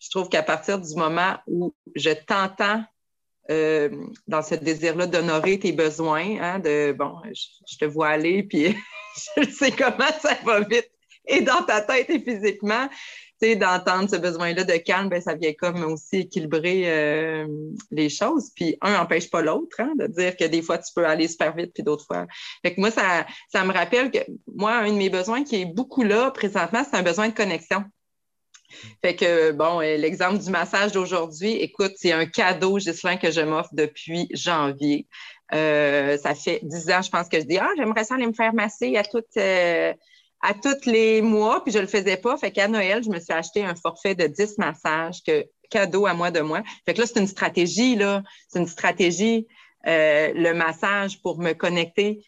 je 0.00 0.10
trouve 0.10 0.28
qu'à 0.28 0.42
partir 0.42 0.80
du 0.80 0.94
moment 0.96 1.38
où 1.46 1.74
je 1.94 2.10
t'entends 2.10 2.84
euh, 3.50 3.88
dans 4.26 4.42
ce 4.42 4.54
désir-là 4.54 5.06
d'honorer 5.06 5.58
tes 5.58 5.72
besoins, 5.72 6.38
hein, 6.40 6.58
de 6.58 6.92
bon, 6.92 7.14
je, 7.24 7.76
te 7.78 7.84
vois 7.84 8.08
aller, 8.08 8.42
puis 8.48 8.76
je 9.36 9.50
sais 9.50 9.72
comment 9.72 10.12
ça 10.20 10.36
va 10.44 10.60
vite, 10.60 10.90
et 11.26 11.40
dans 11.40 11.62
ta 11.62 11.80
tête 11.80 12.10
et 12.10 12.20
physiquement, 12.20 12.88
tu 13.40 13.48
sais, 13.48 13.56
d'entendre 13.56 14.10
ce 14.10 14.16
besoin-là 14.16 14.64
de 14.64 14.76
calme, 14.78 15.08
ben, 15.08 15.20
ça 15.20 15.34
vient 15.34 15.52
comme 15.52 15.84
aussi 15.84 16.20
équilibrer 16.20 16.82
euh, 16.86 17.46
les 17.92 18.08
choses. 18.08 18.50
Puis 18.56 18.76
un 18.80 18.94
n'empêche 18.94 19.30
pas 19.30 19.42
l'autre, 19.42 19.76
hein, 19.78 19.92
de 19.96 20.06
dire 20.08 20.36
que 20.36 20.44
des 20.44 20.60
fois, 20.60 20.78
tu 20.78 20.92
peux 20.94 21.06
aller 21.06 21.28
super 21.28 21.54
vite, 21.54 21.72
puis 21.72 21.84
d'autres 21.84 22.04
fois. 22.04 22.26
Fait 22.62 22.74
que 22.74 22.80
moi, 22.80 22.90
ça, 22.90 23.26
ça 23.52 23.64
me 23.64 23.72
rappelle 23.72 24.10
que 24.10 24.18
moi, 24.52 24.78
un 24.78 24.90
de 24.90 24.96
mes 24.96 25.10
besoins 25.10 25.44
qui 25.44 25.60
est 25.62 25.66
beaucoup 25.66 26.02
là 26.02 26.32
présentement, 26.32 26.82
c'est 26.84 26.96
un 26.96 27.02
besoin 27.02 27.28
de 27.28 27.34
connexion. 27.34 27.84
Fait 29.02 29.16
que, 29.16 29.52
bon, 29.52 29.80
euh, 29.80 29.96
l'exemple 29.96 30.38
du 30.38 30.50
massage 30.50 30.92
d'aujourd'hui, 30.92 31.52
écoute, 31.52 31.92
c'est 31.96 32.12
un 32.12 32.26
cadeau, 32.26 32.78
Gislain, 32.78 33.16
que 33.16 33.30
je 33.30 33.40
m'offre 33.40 33.70
depuis 33.72 34.28
janvier. 34.32 35.06
Euh, 35.54 36.18
ça 36.18 36.34
fait 36.34 36.60
dix 36.62 36.90
ans, 36.90 37.02
je 37.02 37.10
pense, 37.10 37.28
que 37.28 37.40
je 37.40 37.44
dis, 37.44 37.58
ah, 37.58 37.70
j'aimerais 37.76 38.04
ça 38.04 38.14
aller 38.14 38.26
me 38.26 38.32
faire 38.32 38.52
masser 38.52 38.96
à 38.96 39.04
toutes, 39.04 39.36
euh, 39.36 39.92
à 40.42 40.54
tous 40.54 40.86
les 40.86 41.22
mois, 41.22 41.62
puis 41.64 41.72
je 41.72 41.78
le 41.78 41.86
faisais 41.86 42.16
pas. 42.16 42.36
Fait 42.36 42.50
qu'à 42.50 42.68
Noël, 42.68 43.02
je 43.02 43.10
me 43.10 43.18
suis 43.18 43.32
acheté 43.32 43.64
un 43.64 43.74
forfait 43.74 44.14
de 44.14 44.26
10 44.26 44.58
massages, 44.58 45.22
que, 45.26 45.44
cadeau 45.70 46.06
à 46.06 46.14
moi 46.14 46.30
de 46.30 46.40
moi. 46.40 46.62
Fait 46.86 46.94
que 46.94 47.00
là, 47.00 47.06
c'est 47.06 47.20
une 47.20 47.26
stratégie, 47.26 47.94
là. 47.96 48.22
C'est 48.48 48.58
une 48.58 48.66
stratégie, 48.66 49.46
le 49.84 50.52
massage 50.52 51.20
pour 51.20 51.38
me 51.38 51.52
connecter. 51.52 52.24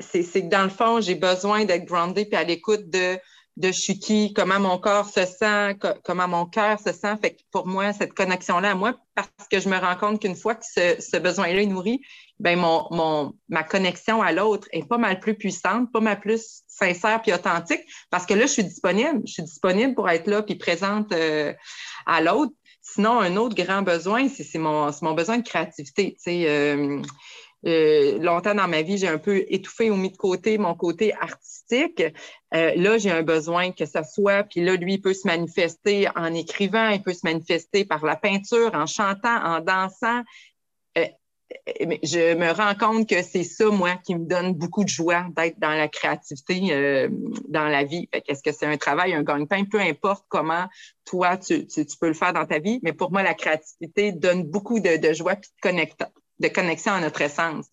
C'est 0.00 0.24
que 0.24 0.48
dans 0.48 0.64
le 0.64 0.70
fond, 0.70 1.00
j'ai 1.00 1.14
besoin 1.14 1.64
d'être 1.64 1.84
grounded 1.84 2.28
puis 2.28 2.36
à 2.36 2.42
l'écoute 2.42 2.88
de 2.90 3.18
de 3.56 3.68
je 3.68 3.78
suis 3.78 3.98
qui, 3.98 4.32
comment 4.32 4.58
mon 4.58 4.78
corps 4.78 5.08
se 5.08 5.26
sent, 5.26 5.76
comment 6.04 6.28
mon 6.28 6.46
cœur 6.46 6.78
se 6.80 6.92
sent. 6.92 7.14
Fait 7.20 7.34
que 7.34 7.42
pour 7.50 7.66
moi, 7.66 7.92
cette 7.92 8.14
connexion-là 8.14 8.70
à 8.70 8.74
moi, 8.74 8.94
parce 9.14 9.28
que 9.50 9.60
je 9.60 9.68
me 9.68 9.76
rends 9.76 9.96
compte 9.96 10.20
qu'une 10.20 10.36
fois 10.36 10.54
que 10.54 10.64
ce, 10.64 11.18
besoin-là 11.18 11.60
est 11.60 11.66
nourri, 11.66 12.00
ben 12.40 12.58
mon, 12.58 12.86
mon, 12.90 13.34
ma 13.48 13.62
connexion 13.62 14.22
à 14.22 14.32
l'autre 14.32 14.66
est 14.72 14.88
pas 14.88 14.98
mal 14.98 15.20
plus 15.20 15.34
puissante, 15.34 15.92
pas 15.92 16.00
mal 16.00 16.18
plus 16.18 16.62
sincère 16.66 17.20
puis 17.20 17.32
authentique, 17.32 17.82
parce 18.10 18.24
que 18.24 18.34
là, 18.34 18.42
je 18.42 18.52
suis 18.52 18.64
disponible. 18.64 19.20
Je 19.26 19.32
suis 19.34 19.42
disponible 19.42 19.94
pour 19.94 20.08
être 20.08 20.26
là 20.26 20.42
puis 20.42 20.54
présente 20.54 21.12
euh, 21.12 21.52
à 22.06 22.20
l'autre. 22.22 22.52
Sinon, 22.80 23.20
un 23.20 23.36
autre 23.36 23.54
grand 23.54 23.82
besoin, 23.82 24.28
c'est 24.28 24.58
mon, 24.58 24.90
mon 25.02 25.12
besoin 25.12 25.38
de 25.38 25.46
créativité. 25.46 26.16
Euh, 26.28 27.00
euh, 27.66 28.18
longtemps 28.18 28.54
dans 28.54 28.68
ma 28.68 28.82
vie, 28.82 28.98
j'ai 28.98 29.08
un 29.08 29.18
peu 29.18 29.44
étouffé 29.48 29.90
ou 29.90 29.96
mis 29.96 30.10
de 30.10 30.16
côté 30.16 30.58
mon 30.58 30.74
côté 30.74 31.14
artistique. 31.14 32.02
Euh, 32.54 32.74
là, 32.74 32.98
j'ai 32.98 33.10
un 33.10 33.22
besoin 33.22 33.72
que 33.72 33.86
ça 33.86 34.02
soit, 34.02 34.44
puis 34.44 34.62
là, 34.64 34.74
lui, 34.76 34.94
il 34.94 35.00
peut 35.00 35.14
se 35.14 35.26
manifester 35.26 36.08
en 36.16 36.34
écrivant, 36.34 36.88
il 36.88 37.02
peut 37.02 37.14
se 37.14 37.24
manifester 37.24 37.84
par 37.84 38.04
la 38.04 38.16
peinture, 38.16 38.72
en 38.74 38.86
chantant, 38.86 39.36
en 39.44 39.60
dansant. 39.60 40.22
Euh, 40.98 41.06
je 42.02 42.34
me 42.34 42.50
rends 42.50 42.74
compte 42.74 43.08
que 43.08 43.22
c'est 43.22 43.44
ça, 43.44 43.66
moi, 43.66 43.96
qui 44.04 44.14
me 44.14 44.26
donne 44.26 44.54
beaucoup 44.54 44.84
de 44.84 44.88
joie 44.88 45.26
d'être 45.36 45.58
dans 45.58 45.74
la 45.74 45.86
créativité 45.86 47.08
dans 47.48 47.68
la 47.68 47.84
vie. 47.84 48.08
Qu'est-ce 48.08 48.42
que 48.42 48.52
c'est 48.52 48.64
un 48.64 48.78
travail, 48.78 49.12
un 49.12 49.22
gagne-pain, 49.22 49.64
peu 49.70 49.78
importe 49.78 50.24
comment 50.30 50.66
toi, 51.04 51.36
tu, 51.36 51.66
peux 52.00 52.08
le 52.08 52.14
faire 52.14 52.32
dans 52.32 52.46
ta 52.46 52.58
vie, 52.58 52.80
mais 52.82 52.94
pour 52.94 53.12
moi, 53.12 53.22
la 53.22 53.34
créativité 53.34 54.12
donne 54.12 54.44
beaucoup 54.44 54.80
de, 54.80 54.96
de 54.96 55.12
joie 55.12 55.34
et 55.34 55.36
de 55.36 56.04
de 56.38 56.48
connexion 56.48 56.92
à 56.92 57.00
notre 57.00 57.20
essence. 57.22 57.66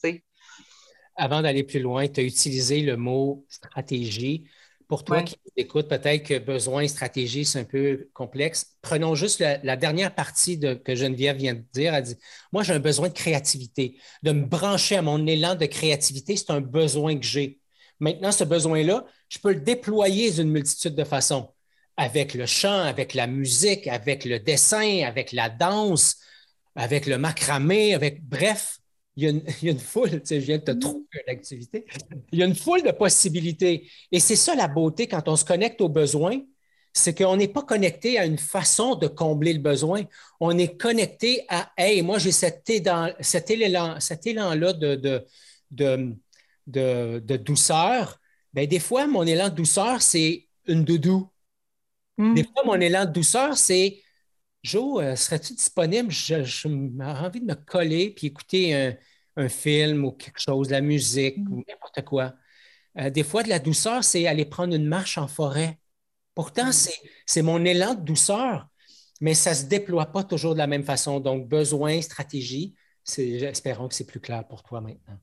Avant 1.16 1.42
d'aller 1.42 1.64
plus 1.64 1.80
loin, 1.80 2.08
tu 2.08 2.22
as 2.22 2.24
utilisé 2.24 2.82
le 2.82 2.98
mot 2.98 3.46
stratégie. 3.50 4.46
Pour 4.88 5.04
toi 5.04 5.22
qui 5.22 5.36
écoute, 5.56 5.88
peut-être 5.88 6.24
que 6.24 6.40
besoin 6.40 6.88
stratégie, 6.88 7.46
c'est 7.46 7.60
un 7.60 7.64
peu 7.64 8.10
complexe. 8.14 8.78
Prenons 8.82 9.14
juste 9.14 9.40
la, 9.40 9.76
dernière 9.76 10.16
partie 10.16 10.58
de, 10.58 10.74
que 10.74 10.96
Geneviève 10.96 11.38
vient 11.38 11.54
de 11.54 11.64
dire. 11.74 11.94
Elle 11.94 12.04
dit 12.04 12.16
Moi, 12.52 12.64
j'ai 12.64 12.74
un 12.74 12.80
besoin 12.80 13.10
de 13.10 13.14
créativité, 13.14 14.00
de 14.24 14.32
me 14.32 14.46
brancher 14.46 14.96
à 14.96 15.04
mon 15.04 15.28
élan 15.28 15.54
de 15.56 15.68
créativité. 15.68 16.36
C'est 16.36 16.50
un 16.50 16.62
besoin 16.62 17.18
que 17.18 17.26
j'ai. 17.26 17.60
Maintenant, 18.00 18.32
ce 18.32 18.44
besoin-là, 18.44 19.06
je 19.28 19.38
peux 19.38 19.54
le 19.54 19.60
déployer 19.60 20.32
d'une 20.32 20.50
multitude 20.50 20.96
de 20.96 21.04
façons 21.04 21.54
avec 21.98 22.34
le 22.34 22.46
chant, 22.46 22.80
avec 22.80 23.14
la 23.14 23.28
musique, 23.28 23.86
avec 23.88 24.24
le 24.24 24.40
dessin, 24.40 25.04
avec 25.04 25.34
la 25.34 25.50
danse, 25.50 26.16
avec 26.76 27.06
le 27.06 27.18
macramé, 27.18 27.94
avec 27.94 28.24
bref, 28.24 28.80
il 29.16 29.24
y 29.24 29.28
a 29.28 29.30
une, 29.32 29.44
il 29.62 29.66
y 29.66 29.70
a 29.70 29.72
une 29.72 29.80
foule, 29.80 30.10
tu 30.10 30.20
sais, 30.24 30.42
je 30.42 30.46
viens 30.46 30.58
de 30.58 30.64
te 30.64 30.72
mm. 30.72 30.80
trouver 30.80 31.06
une 31.28 31.34
activité, 31.34 31.86
il 32.32 32.40
y 32.40 32.44
a 32.44 32.46
une 32.46 32.56
foule 32.56 32.84
de 32.84 32.92
possibilités. 32.92 33.90
Et 34.12 34.20
c'est 34.20 34.36
ça 34.36 34.56
la 34.56 34.68
beauté 34.68 35.08
quand 35.08 35.28
on 35.28 35.36
se 35.36 35.46
connecte 35.46 35.82
aux 35.82 35.90
besoins, 35.90 36.40
c'est 36.94 37.18
qu'on 37.18 37.36
n'est 37.36 37.48
pas 37.48 37.62
connecté 37.64 38.18
à 38.18 38.26
une 38.26 38.38
façon 38.38 38.96
de 38.96 39.08
combler 39.08 39.54
le 39.54 39.60
besoin. 39.60 40.04
On 40.40 40.58
est 40.58 40.80
connecté 40.80 41.46
à 41.48 41.72
Hey, 41.78 42.02
moi, 42.02 42.18
j'ai 42.18 42.32
cet, 42.32 42.70
élan, 42.70 43.12
cet 43.20 43.52
élan, 43.52 44.00
cet 44.00 44.26
élan-là 44.26 44.74
de, 44.74 44.96
de, 44.96 45.26
de, 45.72 47.20
de, 47.20 47.38
douceur. 47.38 48.20
Bien, 48.54 48.66
des 48.66 48.80
fois, 48.80 49.06
mon 49.08 49.24
élan 49.24 49.50
de 49.50 49.56
douceur, 49.56 50.02
c'est 50.02 50.48
une 50.68 50.84
doudou. 50.84 51.30
Mm. 52.18 52.34
Des 52.34 52.44
fois, 52.44 52.64
mon 52.66 52.80
élan 52.80 53.06
de 53.06 53.12
douceur, 53.12 53.58
c'est 53.58 54.02
Jo, 54.64 55.00
euh, 55.00 55.16
serais-tu 55.16 55.54
disponible? 55.54 56.12
J'ai 56.12 56.44
envie 57.02 57.40
de 57.40 57.46
me 57.46 57.56
coller 57.56 58.12
puis 58.12 58.28
écouter 58.28 58.76
un, 58.76 58.96
film 59.48 60.04
ou 60.04 60.12
quelque 60.12 60.42
chose, 60.42 60.70
la 60.70 60.82
musique 60.82 61.38
ou 61.50 61.60
mm. 61.60 61.64
n'importe 61.70 62.02
quoi. 62.04 62.34
Euh, 62.98 63.10
des 63.10 63.24
fois, 63.24 63.42
de 63.42 63.48
la 63.48 63.60
douceur, 63.60 64.04
c'est 64.04 64.28
aller 64.28 64.44
prendre 64.44 64.76
une 64.76 64.86
marche 64.86 65.18
en 65.18 65.30
forêt. 65.30 65.80
Pourtant, 66.36 66.70
mm. 66.70 66.92
c'est 67.26 67.42
mon 67.42 67.64
élan 67.64 67.94
de 67.94 68.02
douceur, 68.02 68.68
mais 69.22 69.34
ça 69.34 69.52
ne 69.52 69.56
se 69.56 69.64
déploie 69.64 70.08
pas 70.08 70.24
toujours 70.24 70.54
de 70.54 70.58
la 70.58 70.68
même 70.68 70.84
façon. 70.84 71.22
Donc, 71.22 71.48
besoin, 71.48 72.02
stratégie, 72.02 72.76
espérons 73.18 73.88
que 73.88 73.96
c'est 73.96 74.06
plus 74.06 74.20
clair 74.20 74.46
pour 74.48 74.64
toi 74.64 74.82
maintenant. 74.82 75.18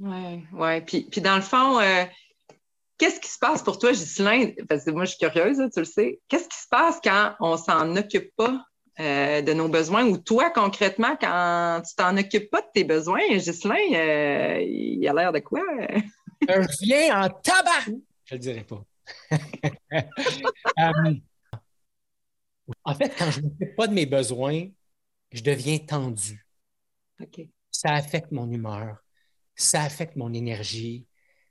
Oui, 0.00 0.44
oui. 0.52 0.80
Puis, 0.82 1.02
puis, 1.10 1.20
dans 1.20 1.36
le 1.36 1.42
fond, 1.42 1.80
euh, 1.80 2.04
Qu'est-ce 2.98 3.20
qui 3.20 3.30
se 3.30 3.38
passe 3.38 3.62
pour 3.62 3.78
toi, 3.78 3.92
Ghislain? 3.92 4.50
Parce 4.68 4.84
que 4.84 4.90
moi, 4.90 5.04
je 5.04 5.10
suis 5.10 5.18
curieuse, 5.18 5.58
tu 5.72 5.78
le 5.78 5.84
sais. 5.84 6.20
Qu'est-ce 6.28 6.48
qui 6.48 6.58
se 6.58 6.66
passe 6.68 6.98
quand 7.02 7.34
on 7.38 7.56
s'en 7.56 7.96
occupe 7.96 8.34
pas 8.34 8.64
euh, 8.98 9.40
de 9.40 9.52
nos 9.52 9.68
besoins? 9.68 10.04
Ou 10.04 10.18
toi, 10.18 10.50
concrètement, 10.50 11.16
quand 11.20 11.82
tu 11.86 11.94
t'en 11.94 12.16
occupes 12.16 12.50
pas 12.50 12.60
de 12.60 12.66
tes 12.74 12.84
besoins, 12.84 13.20
Ghislain, 13.30 13.76
euh, 13.94 14.60
il 14.60 15.06
a 15.06 15.12
l'air 15.12 15.32
de 15.32 15.38
quoi? 15.38 15.60
Un 16.48 16.66
viens 16.82 17.22
en 17.22 17.28
tabac! 17.28 17.86
Je 18.24 18.34
le 18.34 18.38
dirai 18.38 18.64
pas. 18.64 18.84
Euh, 20.78 21.14
en 22.84 22.94
fait, 22.94 23.14
quand 23.16 23.30
je 23.30 23.40
ne 23.40 23.46
m'occupe 23.46 23.74
pas 23.74 23.86
de 23.86 23.94
mes 23.94 24.04
besoins, 24.04 24.66
je 25.32 25.42
deviens 25.42 25.78
tendu. 25.78 26.46
Ça 27.70 27.94
affecte 27.94 28.30
mon 28.30 28.50
humeur, 28.50 28.98
ça 29.54 29.82
affecte 29.82 30.16
mon 30.16 30.34
énergie, 30.34 31.06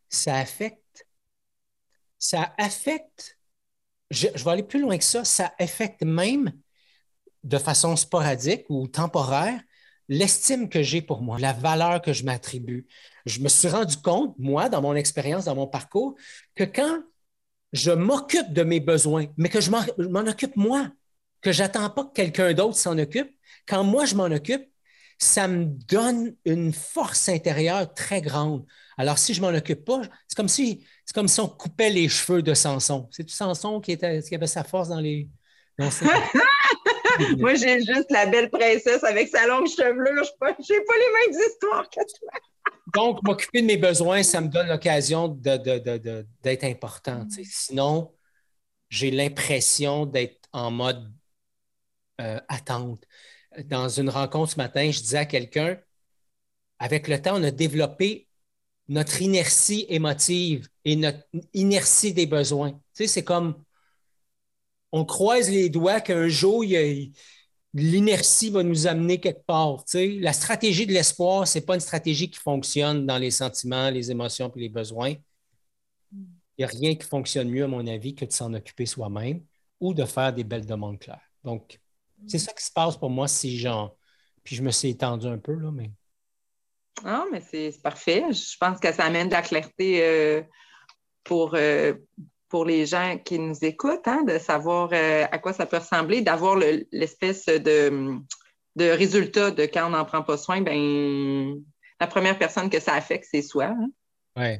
ça 0.09 0.35
affecte 0.35 1.06
ça 2.19 2.53
affecte, 2.57 3.37
je, 4.09 4.27
vais 4.27 4.51
aller 4.51 4.63
plus 4.63 4.81
loin 4.81 4.97
que 4.97 5.03
ça, 5.03 5.23
ça 5.23 5.53
affecte 5.59 6.03
même 6.03 6.51
de 7.43 7.57
façon 7.57 7.95
sporadique 7.95 8.65
ou 8.69 8.87
temporaire 8.87 9.59
l'estime 10.09 10.69
que 10.69 10.81
j'ai 10.81 11.01
pour 11.01 11.21
moi, 11.21 11.37
la 11.37 11.53
valeur 11.53 12.01
que 12.01 12.13
je 12.13 12.23
m'attribue. 12.23 12.87
Je 13.25 13.41
me 13.41 13.49
suis 13.49 13.67
rendu 13.67 13.97
compte, 13.97 14.35
moi, 14.37 14.69
dans 14.69 14.81
mon 14.81 14.95
expérience, 14.95 15.45
dans 15.45 15.55
mon 15.55 15.67
parcours, 15.67 16.15
que 16.55 16.63
quand 16.63 16.99
je 17.73 17.91
m'occupe 17.91 18.53
de 18.53 18.63
mes 18.63 18.79
besoins, 18.79 19.27
mais 19.37 19.49
que 19.49 19.59
je 19.59 19.69
m'en 19.69 20.21
occupe 20.21 20.55
moi, 20.55 20.89
que 21.41 21.51
j'attends 21.51 21.89
pas 21.89 22.05
que 22.05 22.13
quelqu'un 22.13 22.53
d'autre 22.53 22.77
s'en 22.77 22.97
occupe, 22.97 23.29
quand 23.67 23.83
moi 23.83 24.05
je 24.05 24.15
m'en 24.15 24.25
occupe, 24.25 24.69
ça 25.19 25.47
me 25.47 25.65
donne 25.65 26.35
une 26.45 26.73
force 26.73 27.27
intérieure 27.29 27.93
très 27.93 28.21
grande. 28.21 28.65
Alors, 28.97 29.17
si 29.17 29.33
je 29.33 29.41
ne 29.41 29.47
m'en 29.47 29.57
occupe 29.57 29.85
pas, 29.85 30.01
c'est 30.27 30.35
comme 30.35 30.47
si 30.47 30.85
c'est 31.05 31.13
comme 31.13 31.27
si 31.27 31.39
on 31.39 31.47
coupait 31.47 31.89
les 31.89 32.09
cheveux 32.09 32.41
de 32.41 32.53
Samson. 32.53 33.07
C'est 33.11 33.29
Samson 33.29 33.79
qui, 33.79 33.93
était, 33.93 34.21
qui 34.21 34.35
avait 34.35 34.47
sa 34.47 34.63
force 34.63 34.89
dans 34.89 34.99
les. 34.99 35.29
Moi, 37.37 37.55
j'ai 37.55 37.79
juste 37.79 38.11
la 38.11 38.25
belle 38.25 38.49
princesse 38.49 39.03
avec 39.03 39.29
sa 39.29 39.47
longue 39.47 39.67
chevelure. 39.67 40.23
Je 40.23 40.73
n'ai 40.73 40.81
pas, 40.85 40.93
les 40.95 41.31
mêmes 41.31 41.41
histoires 41.47 41.89
que 41.89 41.99
toi. 41.99 42.31
Donc, 42.93 43.23
m'occuper 43.23 43.61
de 43.61 43.67
mes 43.67 43.77
besoins, 43.77 44.23
ça 44.23 44.41
me 44.41 44.47
donne 44.47 44.67
l'occasion 44.67 45.27
d'être 45.27 46.63
important. 46.63 47.25
Sinon, 47.43 48.13
j'ai 48.89 49.11
l'impression 49.11 50.05
d'être 50.05 50.47
en 50.53 50.71
mode 50.71 51.11
euh, 52.21 52.39
attente. 52.47 53.03
Dans 53.65 53.89
une 53.89 54.09
rencontre 54.09 54.51
ce 54.53 54.57
matin, 54.57 54.89
je 54.91 54.99
disais 54.99 55.19
à 55.19 55.25
quelqu'un, 55.25 55.77
avec 56.79 57.07
le 57.07 57.21
temps, 57.21 57.35
on 57.35 57.43
a 57.43 57.51
développé 57.51 58.26
notre 58.89 59.21
inertie 59.21 59.85
émotive 59.89 60.67
et 60.85 60.95
notre 60.95 61.19
inertie 61.53 62.13
des 62.13 62.25
besoins. 62.25 62.71
Tu 62.71 62.79
sais, 62.93 63.07
c'est 63.07 63.23
comme 63.23 63.55
on 64.91 65.05
croise 65.05 65.49
les 65.49 65.69
doigts 65.69 65.99
qu'un 65.99 66.27
jour, 66.27 66.63
l'inertie 67.73 68.49
va 68.49 68.63
nous 68.63 68.87
amener 68.87 69.19
quelque 69.19 69.45
part. 69.45 69.83
La 69.93 70.33
stratégie 70.33 70.87
de 70.87 70.93
l'espoir, 70.93 71.47
ce 71.47 71.59
n'est 71.59 71.65
pas 71.65 71.75
une 71.75 71.81
stratégie 71.81 72.29
qui 72.29 72.39
fonctionne 72.39 73.05
dans 73.05 73.17
les 73.17 73.31
sentiments, 73.31 73.89
les 73.89 74.09
émotions 74.11 74.51
et 74.55 74.59
les 74.59 74.69
besoins. 74.69 75.15
Il 76.13 76.25
n'y 76.59 76.65
a 76.65 76.67
rien 76.67 76.95
qui 76.95 77.05
fonctionne 77.05 77.49
mieux, 77.49 77.65
à 77.65 77.67
mon 77.67 77.85
avis, 77.85 78.15
que 78.15 78.25
de 78.25 78.31
s'en 78.31 78.53
occuper 78.53 78.85
soi-même 78.85 79.43
ou 79.79 79.93
de 79.93 80.05
faire 80.05 80.33
des 80.33 80.43
belles 80.43 80.65
demandes 80.65 80.97
claires. 80.97 81.21
Donc, 81.43 81.79
c'est 82.25 82.39
ça 82.39 82.51
qui 82.53 82.63
se 82.65 82.71
passe 82.71 82.97
pour 82.97 83.09
moi 83.09 83.27
si 83.27 83.59
j'en. 83.59 83.95
Puis 84.43 84.55
je 84.55 84.63
me 84.63 84.71
suis 84.71 84.89
étendu 84.89 85.27
un 85.27 85.37
peu, 85.37 85.53
là, 85.53 85.69
mais. 85.71 85.91
Ah, 87.05 87.25
mais 87.31 87.41
c'est 87.41 87.71
parfait. 87.81 88.25
Je 88.31 88.57
pense 88.59 88.79
que 88.79 88.91
ça 88.91 89.05
amène 89.05 89.27
de 89.27 89.33
la 89.33 89.41
clarté 89.41 90.03
euh, 90.03 90.41
pour, 91.23 91.53
euh, 91.53 91.93
pour 92.49 92.65
les 92.65 92.85
gens 92.85 93.17
qui 93.23 93.39
nous 93.39 93.57
écoutent, 93.63 94.07
hein, 94.07 94.23
de 94.23 94.37
savoir 94.37 94.89
euh, 94.93 95.25
à 95.31 95.37
quoi 95.37 95.53
ça 95.53 95.65
peut 95.65 95.77
ressembler, 95.77 96.21
d'avoir 96.21 96.57
l'espèce 96.57 97.45
de, 97.45 98.17
de, 98.75 98.85
résultat 98.85 99.51
de 99.51 99.63
quand 99.63 99.87
on 99.87 99.91
n'en 99.91 100.05
prend 100.05 100.23
pas 100.23 100.37
soin, 100.37 100.61
ben 100.61 101.61
la 101.99 102.07
première 102.07 102.37
personne 102.37 102.69
que 102.69 102.79
ça 102.79 102.93
affecte, 102.93 103.27
c'est 103.29 103.41
soi. 103.41 103.65
Hein. 103.65 103.89
Oui, 104.35 104.57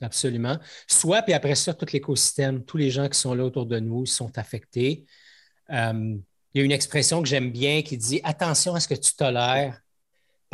absolument. 0.00 0.58
Soi, 0.86 1.22
puis 1.22 1.34
après 1.34 1.54
ça, 1.54 1.74
tout 1.74 1.86
l'écosystème, 1.92 2.64
tous 2.64 2.76
les 2.76 2.90
gens 2.90 3.08
qui 3.08 3.18
sont 3.18 3.34
là 3.34 3.44
autour 3.44 3.66
de 3.66 3.78
nous 3.80 4.06
sont 4.06 4.36
affectés. 4.38 5.04
Il 5.70 6.20
y 6.54 6.60
a 6.60 6.64
une 6.64 6.72
expression 6.72 7.22
que 7.22 7.28
j'aime 7.28 7.50
bien 7.50 7.82
qui 7.82 7.96
dit 7.96 8.20
attention 8.22 8.74
à 8.74 8.80
ce 8.80 8.88
que 8.88 8.94
tu 8.94 9.14
tolères 9.14 9.83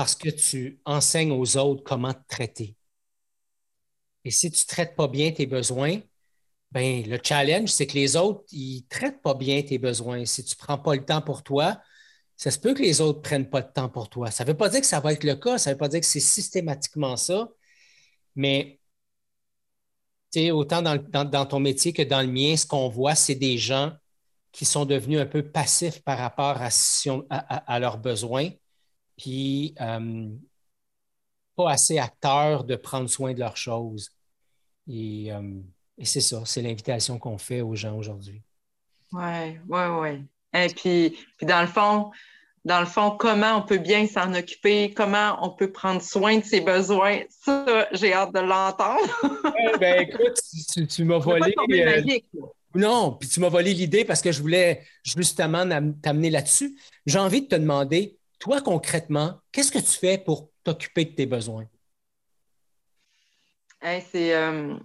parce 0.00 0.14
que 0.14 0.30
tu 0.30 0.80
enseignes 0.86 1.30
aux 1.30 1.58
autres 1.58 1.84
comment 1.84 2.14
te 2.14 2.26
traiter. 2.26 2.74
Et 4.24 4.30
si 4.30 4.50
tu 4.50 4.64
ne 4.64 4.66
traites 4.66 4.96
pas 4.96 5.08
bien 5.08 5.30
tes 5.30 5.44
besoins, 5.44 6.00
ben, 6.70 7.06
le 7.06 7.18
challenge, 7.22 7.68
c'est 7.68 7.86
que 7.86 7.98
les 7.98 8.16
autres, 8.16 8.42
ils 8.50 8.76
ne 8.78 8.88
traitent 8.88 9.20
pas 9.20 9.34
bien 9.34 9.60
tes 9.60 9.76
besoins. 9.76 10.24
Si 10.24 10.42
tu 10.42 10.54
ne 10.54 10.64
prends 10.64 10.78
pas 10.78 10.94
le 10.94 11.04
temps 11.04 11.20
pour 11.20 11.42
toi, 11.42 11.78
ça 12.38 12.50
se 12.50 12.58
peut 12.58 12.72
que 12.72 12.80
les 12.80 13.02
autres 13.02 13.18
ne 13.18 13.22
prennent 13.22 13.50
pas 13.50 13.60
le 13.60 13.70
temps 13.70 13.90
pour 13.90 14.08
toi. 14.08 14.30
Ça 14.30 14.42
ne 14.42 14.48
veut 14.48 14.56
pas 14.56 14.70
dire 14.70 14.80
que 14.80 14.86
ça 14.86 15.00
va 15.00 15.12
être 15.12 15.22
le 15.22 15.36
cas, 15.36 15.58
ça 15.58 15.68
ne 15.68 15.74
veut 15.74 15.78
pas 15.78 15.88
dire 15.88 16.00
que 16.00 16.06
c'est 16.06 16.18
systématiquement 16.18 17.18
ça, 17.18 17.50
mais 18.34 18.80
autant 20.50 20.80
dans, 20.80 21.46
ton 21.46 21.60
métier 21.60 21.92
que 21.92 22.00
dans 22.00 22.22
le 22.22 22.32
mien, 22.32 22.56
ce 22.56 22.64
qu'on 22.64 22.88
voit, 22.88 23.14
c'est 23.14 23.34
des 23.34 23.58
gens 23.58 23.92
qui 24.50 24.64
sont 24.64 24.86
devenus 24.86 25.20
un 25.20 25.26
peu 25.26 25.42
passifs 25.42 26.02
par 26.02 26.16
rapport 26.16 26.56
à, 26.58 27.80
leurs 27.80 27.98
besoins, 27.98 28.48
puis 29.20 29.74
euh, 29.80 30.28
pas 31.56 31.70
assez 31.70 31.98
acteurs 31.98 32.64
de 32.64 32.76
prendre 32.76 33.09
soin 33.09 33.35
de 33.35 33.40
leurs 33.40 33.56
choses. 33.56 34.11
Et 34.88 35.33
euh, 35.33 35.61
et 36.00 36.06
c'est 36.06 36.22
ça, 36.22 36.42
c'est 36.46 36.62
l'invitation 36.62 37.18
qu'on 37.18 37.37
fait 37.37 37.61
aux 37.61 37.74
gens 37.74 37.94
aujourd'hui. 37.94 38.40
Oui, 39.12 39.59
oui, 39.68 39.80
oui. 40.00 40.24
Et 40.54 40.68
puis, 40.68 41.14
puis, 41.37 41.46
dans 41.46 41.61
le 41.61 41.66
fond, 41.66 42.11
dans 42.64 42.80
le 42.80 42.87
fond, 42.87 43.11
comment 43.11 43.59
on 43.59 43.62
peut 43.62 43.78
bien 43.78 44.06
s'en 44.06 44.33
occuper, 44.33 44.94
comment 44.94 45.37
on 45.42 45.50
peut 45.50 45.70
prendre 45.70 46.00
soin 46.00 46.38
de 46.38 46.44
ses 46.44 46.62
besoins, 46.62 47.18
ça, 47.28 47.87
j'ai 47.92 48.14
hâte 48.14 48.33
de 48.33 48.40
l'entendre. 48.40 49.00
ouais, 49.44 49.78
ben 49.78 50.09
écoute, 50.09 50.40
tu, 50.88 51.04
m'as 51.04 51.18
volé. 51.18 51.54
Euh, 51.70 52.02
non, 52.74 53.12
puis 53.12 53.28
tu 53.28 53.40
m'as 53.40 53.50
volé 53.50 53.74
l'idée 53.74 54.06
parce 54.06 54.22
que 54.22 54.33
je 54.33 54.40
voulais 54.40 54.83
justement 55.04 55.68
t'amener 56.00 56.30
là-dessus. 56.30 56.78
J'ai 57.04 57.18
envie 57.18 57.42
de 57.42 57.48
te 57.48 57.56
demander, 57.56 58.18
toi 58.40 58.61
concrètement, 58.61 59.38
qu'est-ce 59.53 59.70
que 59.70 59.79
tu 59.79 59.98
fais 59.98 60.18
pour 60.18 60.50
t'occuper 60.64 61.05
de 61.05 61.14
tes 61.14 61.26
besoins? 61.26 61.66
c'est 64.11 64.35
euh, 64.35 64.76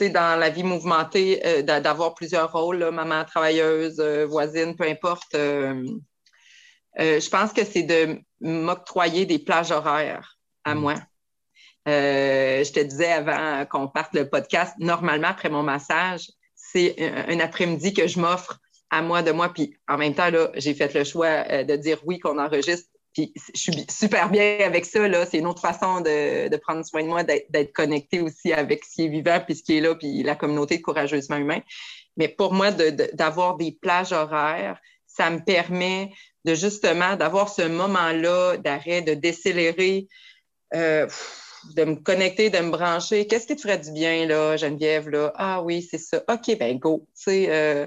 dans 0.00 0.38
la 0.38 0.48
vie 0.48 0.62
mouvementée, 0.62 1.44
euh, 1.44 1.62
d'avoir 1.62 2.14
plusieurs 2.14 2.52
rôles, 2.52 2.90
maman 2.90 3.24
travailleuse, 3.24 4.00
euh, 4.00 4.24
voisine, 4.26 4.76
peu 4.76 4.88
importe. 4.88 5.34
Je 6.98 7.28
pense 7.28 7.52
que 7.52 7.64
c'est 7.64 7.82
de 7.82 8.18
m'octroyer 8.40 9.26
des 9.26 9.38
plages 9.38 9.70
horaires 9.70 10.38
à 10.64 10.74
mm. 10.74 10.78
moi. 10.78 10.94
je 11.86 12.72
te 12.72 12.80
disais 12.80 13.12
avant 13.12 13.66
qu'on 13.66 13.88
parte 13.88 14.14
le 14.14 14.28
podcast, 14.28 14.74
normalement, 14.78 15.28
après 15.28 15.50
mon 15.50 15.62
massage, 15.62 16.30
c'est 16.54 16.96
un 17.28 17.38
après-midi 17.40 17.92
que 17.92 18.06
je 18.06 18.18
m'offre 18.18 18.58
à 18.90 19.02
moi 19.02 19.22
de 19.22 19.32
moi. 19.32 19.52
Puis 19.52 19.76
en 19.88 19.98
même 19.98 20.14
temps, 20.14 20.30
j'ai 20.54 20.74
fait 20.74 20.92
le 20.94 21.04
choix 21.04 21.64
de 21.64 21.76
dire 21.76 22.00
oui 22.04 22.18
qu'on 22.18 22.38
enregistre 22.38 22.88
puis 23.16 23.32
je 23.54 23.58
suis 23.58 23.86
super 23.88 24.28
bien 24.28 24.58
avec 24.60 24.84
ça. 24.84 25.08
Là. 25.08 25.24
C'est 25.24 25.38
une 25.38 25.46
autre 25.46 25.62
façon 25.62 26.02
de, 26.02 26.54
prendre 26.58 26.84
soin 26.84 27.02
de 27.02 27.08
moi, 27.08 27.22
d'être 27.24 27.72
connecté 27.72 28.20
aussi 28.20 28.52
avec 28.52 28.84
ce 28.84 28.94
qui 28.96 29.04
est 29.06 29.08
vivant, 29.08 29.40
puis 29.40 29.56
ce 29.56 29.62
qui 29.62 29.78
est 29.78 29.80
là, 29.80 29.94
puis 29.94 30.22
la 30.22 30.34
communauté 30.34 30.76
de 30.76 30.82
courageusement 30.82 31.36
humain. 31.36 31.60
Mais 32.18 32.28
pour 32.28 32.52
moi, 32.52 32.72
d'avoir 32.72 33.56
des 33.56 33.72
plages 33.72 34.12
horaires, 34.12 34.78
ça 35.06 35.30
me 35.30 35.42
permet 35.42 36.10
de 36.44 36.54
justement 36.54 37.16
d'avoir 37.16 37.48
ce 37.48 37.62
moment-là 37.62 38.58
d'arrêt, 38.58 39.00
de 39.00 39.14
décélérer, 39.14 40.08
euh, 40.74 41.06
de 41.74 41.84
me 41.84 41.94
connecter, 41.94 42.50
de 42.50 42.58
me 42.58 42.70
brancher. 42.70 43.26
Qu'est-ce 43.26 43.46
qui 43.46 43.56
te 43.56 43.62
ferait 43.62 43.78
du 43.78 43.92
bien, 43.92 44.26
là, 44.26 44.58
Geneviève? 44.58 45.08
Là? 45.08 45.32
Ah 45.36 45.62
oui, 45.62 45.80
c'est 45.80 45.96
ça. 45.96 46.22
OK, 46.28 46.58
ben 46.58 46.78
go. 46.78 47.06
Tu 47.16 47.22
sais, 47.22 47.46
euh, 47.48 47.86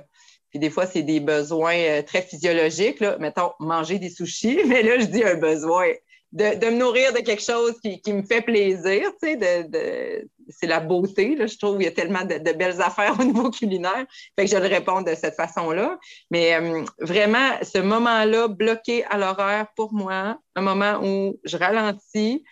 puis 0.50 0.60
des 0.60 0.70
fois, 0.70 0.86
c'est 0.86 1.04
des 1.04 1.20
besoins 1.20 1.78
euh, 1.78 2.02
très 2.02 2.22
physiologiques. 2.22 3.00
Là. 3.00 3.18
Mettons, 3.20 3.52
manger 3.60 4.00
des 4.00 4.10
sushis, 4.10 4.60
mais 4.68 4.84
là, 4.84 5.00
je 5.00 5.06
dis 5.06 5.24
un 5.24 5.36
besoin. 5.36 5.88
De, 6.32 6.44
me 6.44 6.78
nourrir 6.78 7.12
de 7.12 7.20
quelque 7.20 7.42
chose 7.42 7.74
qui, 7.82 8.14
me 8.14 8.22
fait 8.22 8.42
plaisir, 8.42 9.12
tu 9.20 9.30
sais, 9.30 9.36
de, 9.36 10.30
c'est 10.48 10.68
la 10.68 10.80
beauté, 10.80 11.36
là, 11.36 11.48
je 11.48 11.58
trouve 11.58 11.78
qu'il 11.78 11.86
y 11.86 11.88
a 11.88 11.92
tellement 11.92 12.24
de, 12.24 12.54
belles 12.54 12.80
affaires 12.84 13.16
au 13.20 13.24
niveau 13.26 13.50
culinaire, 13.50 14.06
fait 14.38 14.46
que 14.46 14.52
je 14.52 14.58
le 14.58 14.68
réponds 14.68 15.02
de 15.02 15.16
cette 15.16 15.34
façon-là. 15.34 15.98
Mais 16.30 16.54
euh, 16.54 16.84
vraiment, 17.00 17.50
ce 17.64 17.80
moment-là, 17.80 18.48
bloqué 18.48 19.04
à 19.06 19.18
l'horaire 19.18 19.68
pour 19.76 19.92
moi, 19.92 20.38
un 20.56 20.62
moment 20.62 21.02
où 21.04 21.40
je 21.46 21.58
ralentis, 21.58 22.44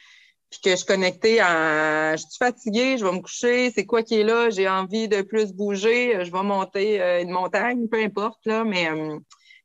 puis 0.49 0.59
que 0.61 0.69
je 0.71 0.75
suis 0.77 0.85
connectée 0.85 1.39
à 1.41 2.15
je 2.15 2.21
suis 2.21 2.37
fatiguée, 2.37 2.97
je 2.97 3.05
vais 3.05 3.11
me 3.11 3.19
coucher, 3.19 3.71
c'est 3.71 3.85
quoi 3.85 4.03
qui 4.03 4.15
est 4.15 4.23
là, 4.23 4.49
j'ai 4.49 4.69
envie 4.69 5.07
de 5.07 5.21
plus 5.21 5.51
bouger, 5.51 6.23
je 6.23 6.31
vais 6.31 6.43
monter 6.43 7.01
euh, 7.01 7.21
une 7.21 7.31
montagne, 7.31 7.87
peu 7.87 8.01
importe, 8.01 8.45
là, 8.45 8.63
mais 8.63 8.89
euh, 8.89 9.19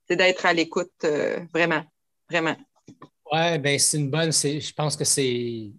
c'est 0.09 0.17
d'être 0.17 0.45
à 0.45 0.53
l'écoute, 0.53 0.93
euh, 1.05 1.39
vraiment, 1.55 1.85
vraiment. 2.29 2.57
Oui, 3.31 3.59
bien, 3.59 3.79
c'est 3.79 3.99
une 3.99 4.11
bonne, 4.11 4.33
je 4.33 4.73
pense 4.73 4.97
que 4.97 5.05
c'est 5.05 5.73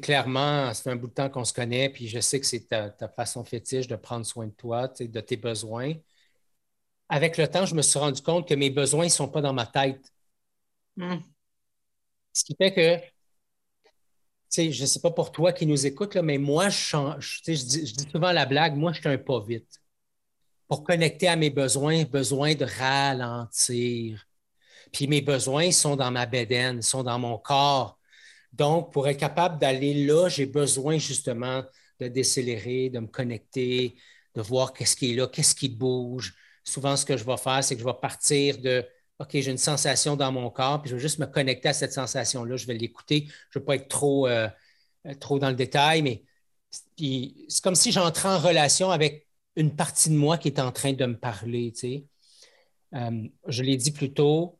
clairement, 0.00 0.72
c'est 0.74 0.90
un 0.90 0.96
bout 0.96 1.08
de 1.08 1.14
temps 1.14 1.30
qu'on 1.30 1.44
se 1.44 1.54
connaît, 1.54 1.88
puis 1.88 2.06
je 2.06 2.20
sais 2.20 2.38
que 2.38 2.46
c'est 2.46 2.68
ta, 2.68 3.08
façon 3.08 3.44
fétiche 3.44 3.88
de 3.88 3.96
prendre 3.96 4.26
soin 4.26 4.46
de 4.46 4.52
toi, 4.52 4.88
de 4.88 5.20
tes 5.20 5.36
besoins. 5.36 5.94
Avec 7.08 7.38
le 7.38 7.48
temps, 7.48 7.66
je 7.66 7.74
me 7.74 7.82
suis 7.82 7.98
rendu 7.98 8.22
compte 8.22 8.46
que 8.48 8.54
mes 8.54 8.70
besoins 8.70 9.04
ne 9.04 9.10
sont 9.10 9.28
pas 9.28 9.40
dans 9.40 9.52
ma 9.52 9.66
tête. 9.66 10.12
Hmm. 10.96 11.18
Ce 12.32 12.44
qui 12.44 12.54
fait 12.56 12.72
que 12.72 13.13
je 14.56 14.82
ne 14.82 14.86
sais 14.86 15.00
pas 15.00 15.10
pour 15.10 15.32
toi 15.32 15.52
qui 15.52 15.66
nous 15.66 15.86
écoute, 15.86 16.16
mais 16.16 16.38
moi, 16.38 16.68
je, 16.68 16.96
je, 17.18 17.42
dis, 17.42 17.94
souvent 18.10 18.32
la 18.32 18.46
blague, 18.46 18.76
moi, 18.76 18.92
je 18.92 19.00
suis 19.00 19.08
un 19.08 19.18
pas 19.18 19.40
vite. 19.40 19.80
Pour 20.68 20.84
connecter 20.84 21.28
à 21.28 21.36
mes 21.36 21.50
besoins, 21.50 22.04
besoin 22.04 22.54
de 22.54 22.64
ralentir. 22.64 24.26
Puis 24.92 25.06
mes 25.08 25.20
besoins 25.20 25.70
sont 25.72 25.96
dans 25.96 26.10
ma 26.10 26.26
bédaine, 26.26 26.82
sont 26.82 27.02
dans 27.02 27.18
mon 27.18 27.38
corps. 27.38 27.98
Donc, 28.52 28.92
pour 28.92 29.08
être 29.08 29.18
capable 29.18 29.58
d'aller 29.58 30.06
là, 30.06 30.28
j'ai 30.28 30.46
besoin 30.46 30.98
justement 30.98 31.64
de 32.00 32.08
décélérer, 32.08 32.90
de 32.90 33.00
me 33.00 33.08
connecter, 33.08 33.96
de 34.34 34.42
voir 34.42 34.72
qu'est-ce 34.72 34.96
qui 34.96 35.12
est 35.12 35.14
là, 35.14 35.26
qu'est-ce 35.26 35.54
qui 35.54 35.68
bouge. 35.68 36.34
Souvent, 36.62 36.96
ce 36.96 37.04
que 37.04 37.16
je 37.16 37.24
vais 37.24 37.36
faire, 37.36 37.62
c'est 37.62 37.74
que 37.74 37.80
je 37.80 37.86
vais 37.86 38.00
partir 38.00 38.58
de 38.58 38.86
OK, 39.20 39.30
j'ai 39.32 39.50
une 39.50 39.58
sensation 39.58 40.16
dans 40.16 40.32
mon 40.32 40.50
corps, 40.50 40.82
puis 40.82 40.90
je 40.90 40.96
vais 40.96 41.00
juste 41.00 41.18
me 41.20 41.26
connecter 41.26 41.68
à 41.68 41.72
cette 41.72 41.92
sensation-là. 41.92 42.56
Je 42.56 42.66
vais 42.66 42.74
l'écouter. 42.74 43.28
Je 43.50 43.58
ne 43.58 43.62
vais 43.62 43.66
pas 43.66 43.76
être 43.76 43.88
trop, 43.88 44.26
euh, 44.26 44.48
trop 45.20 45.38
dans 45.38 45.50
le 45.50 45.54
détail, 45.54 46.02
mais 46.02 46.24
c'est 47.48 47.62
comme 47.62 47.76
si 47.76 47.92
j'entrais 47.92 48.28
en 48.28 48.38
relation 48.38 48.90
avec 48.90 49.28
une 49.56 49.74
partie 49.76 50.10
de 50.10 50.16
moi 50.16 50.36
qui 50.38 50.48
est 50.48 50.58
en 50.58 50.72
train 50.72 50.92
de 50.92 51.06
me 51.06 51.16
parler. 51.18 51.72
Euh, 52.94 53.28
je 53.46 53.62
l'ai 53.62 53.76
dit 53.76 53.92
plus 53.92 54.12
tôt, 54.12 54.58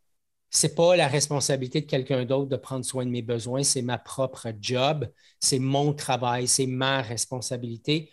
ce 0.51 0.67
n'est 0.67 0.75
pas 0.75 0.97
la 0.97 1.09
responsabilité 1.09 1.81
de 1.81 1.87
quelqu'un 1.87 2.25
d'autre 2.25 2.49
de 2.49 2.57
prendre 2.57 2.85
soin 2.85 3.05
de 3.05 3.11
mes 3.11 3.23
besoins, 3.23 3.65
c'est 3.65 3.83
ma 3.83 3.99
propre 3.99 4.53
job, 4.61 5.11
c'est 5.41 5.59
mon 5.59 5.95
travail, 5.95 6.47
c'est 6.47 6.67
ma 6.67 7.03
responsabilité. 7.03 8.13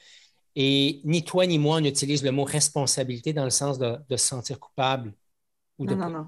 Et 0.56 1.01
ni 1.06 1.23
toi 1.23 1.45
ni 1.45 1.60
moi, 1.60 1.77
on 1.77 1.84
utilise 1.84 2.23
le 2.23 2.32
mot 2.32 2.43
responsabilité 2.43 3.34
dans 3.34 3.43
le 3.43 3.51
sens 3.51 3.77
de 3.80 3.97
se 4.10 4.17
sentir 4.17 4.60
coupable 4.60 5.13
ou 5.77 5.86
de 5.86 5.95
non, 5.95 6.27